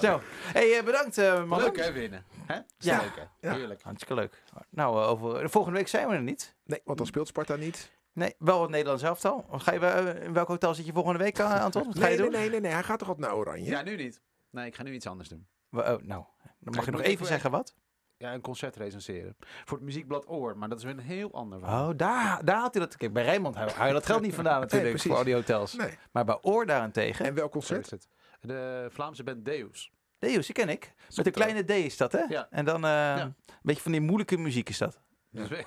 [0.00, 0.20] Zo.
[0.52, 1.72] Hey, eh, bedankt eh mannen.
[1.72, 2.24] Leuk hè, winnen.
[2.46, 2.58] Hè?
[2.78, 3.00] Ja.
[3.00, 3.50] leuk hè?
[3.54, 3.82] Heerlijk.
[3.82, 4.42] Hartstikke leuk.
[4.70, 6.56] Nou, eh, over, de volgende week zijn we er niet.
[6.64, 7.90] Nee, want dan speelt Sparta niet.
[8.12, 9.46] Nee, wel het Nederlands elftal.
[9.52, 11.84] Ga je, eh, in welk hotel zit je volgende week, eh, Anton?
[11.86, 12.40] Wat ga je Nee, nee, doen?
[12.40, 13.70] nee, nee, nee, hij gaat toch wat naar Oranje?
[13.70, 14.22] Ja, nu niet.
[14.50, 15.46] Nee, ik ga nu iets anders doen.
[15.70, 16.24] Oh, nou,
[16.64, 17.74] dan mag ik je nog even zeggen wat.
[18.16, 19.36] Ja, een concert recenseren.
[19.64, 20.58] Voor het muziekblad Oor.
[20.58, 21.88] Maar dat is weer een heel ander verhaal.
[21.90, 22.96] Oh, daar, daar had hij dat.
[22.96, 25.74] Kijk, bij Rijnmond haal je dat geld niet vandaan natuurlijk voor al die hotels.
[25.74, 25.98] Nee.
[26.12, 27.24] Maar bij Oor daarentegen.
[27.24, 27.84] En welk concert?
[27.84, 28.08] is het.
[28.40, 29.92] De Vlaamse band Deus.
[30.18, 30.94] Deus, die ken ik.
[31.16, 32.22] Met een kleine D is dat, hè?
[32.28, 32.48] Ja.
[32.50, 35.00] En dan eh, een beetje van die moeilijke muziek is dat.
[35.30, 35.46] Ja,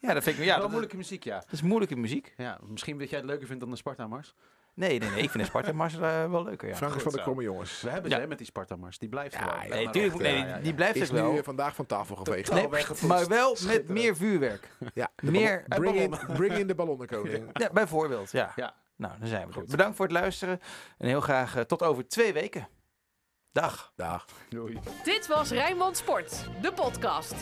[0.00, 0.44] Ja, dat vind ik...
[0.44, 1.38] Ja, wel dat, moeilijke muziek, ja.
[1.38, 2.34] dat is moeilijke muziek.
[2.36, 2.58] ja.
[2.66, 4.34] Misschien dat jij het leuker vindt dan de Sparta-mars.
[4.76, 5.22] Nee, nee, nee.
[5.22, 6.74] Ik vind de Sparta Mars eh, wel leuker, ja.
[6.76, 7.80] Frank is van de kromme jongens.
[7.80, 8.16] We hebben Ja.
[8.16, 8.98] ze hè, met die Sparta-mars.
[8.98, 10.20] Die blijft Ja, Let Nee, maar tuurlijk, op.
[10.20, 10.58] nee, Ja, ja, ja.
[10.62, 11.30] die blijft Is wel.
[11.32, 12.52] nu eh, vandaag van tafel geveegd.
[12.52, 12.68] Nee,
[13.06, 14.68] maar wel met meer vuurwerk.
[14.94, 17.48] Ja, Meer, bring in, bring in de ballonnenkoning.
[17.62, 18.52] ja, bijvoorbeeld, ja.
[18.56, 18.74] Ja.
[18.96, 19.60] Nou, dan zijn we er.
[19.60, 19.70] Goed.
[19.70, 20.60] Bedankt voor het luisteren.
[20.98, 22.68] En heel graag eh, tot over twee weken.
[23.52, 23.92] Dag.
[23.96, 24.24] Dag.
[24.48, 24.78] Doei.
[25.04, 27.34] Dit was Rijnmond Sport, de podcast.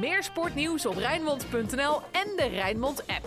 [0.00, 3.26] Meer sportnieuws op Rijnmond.nl en de Rijnmond app.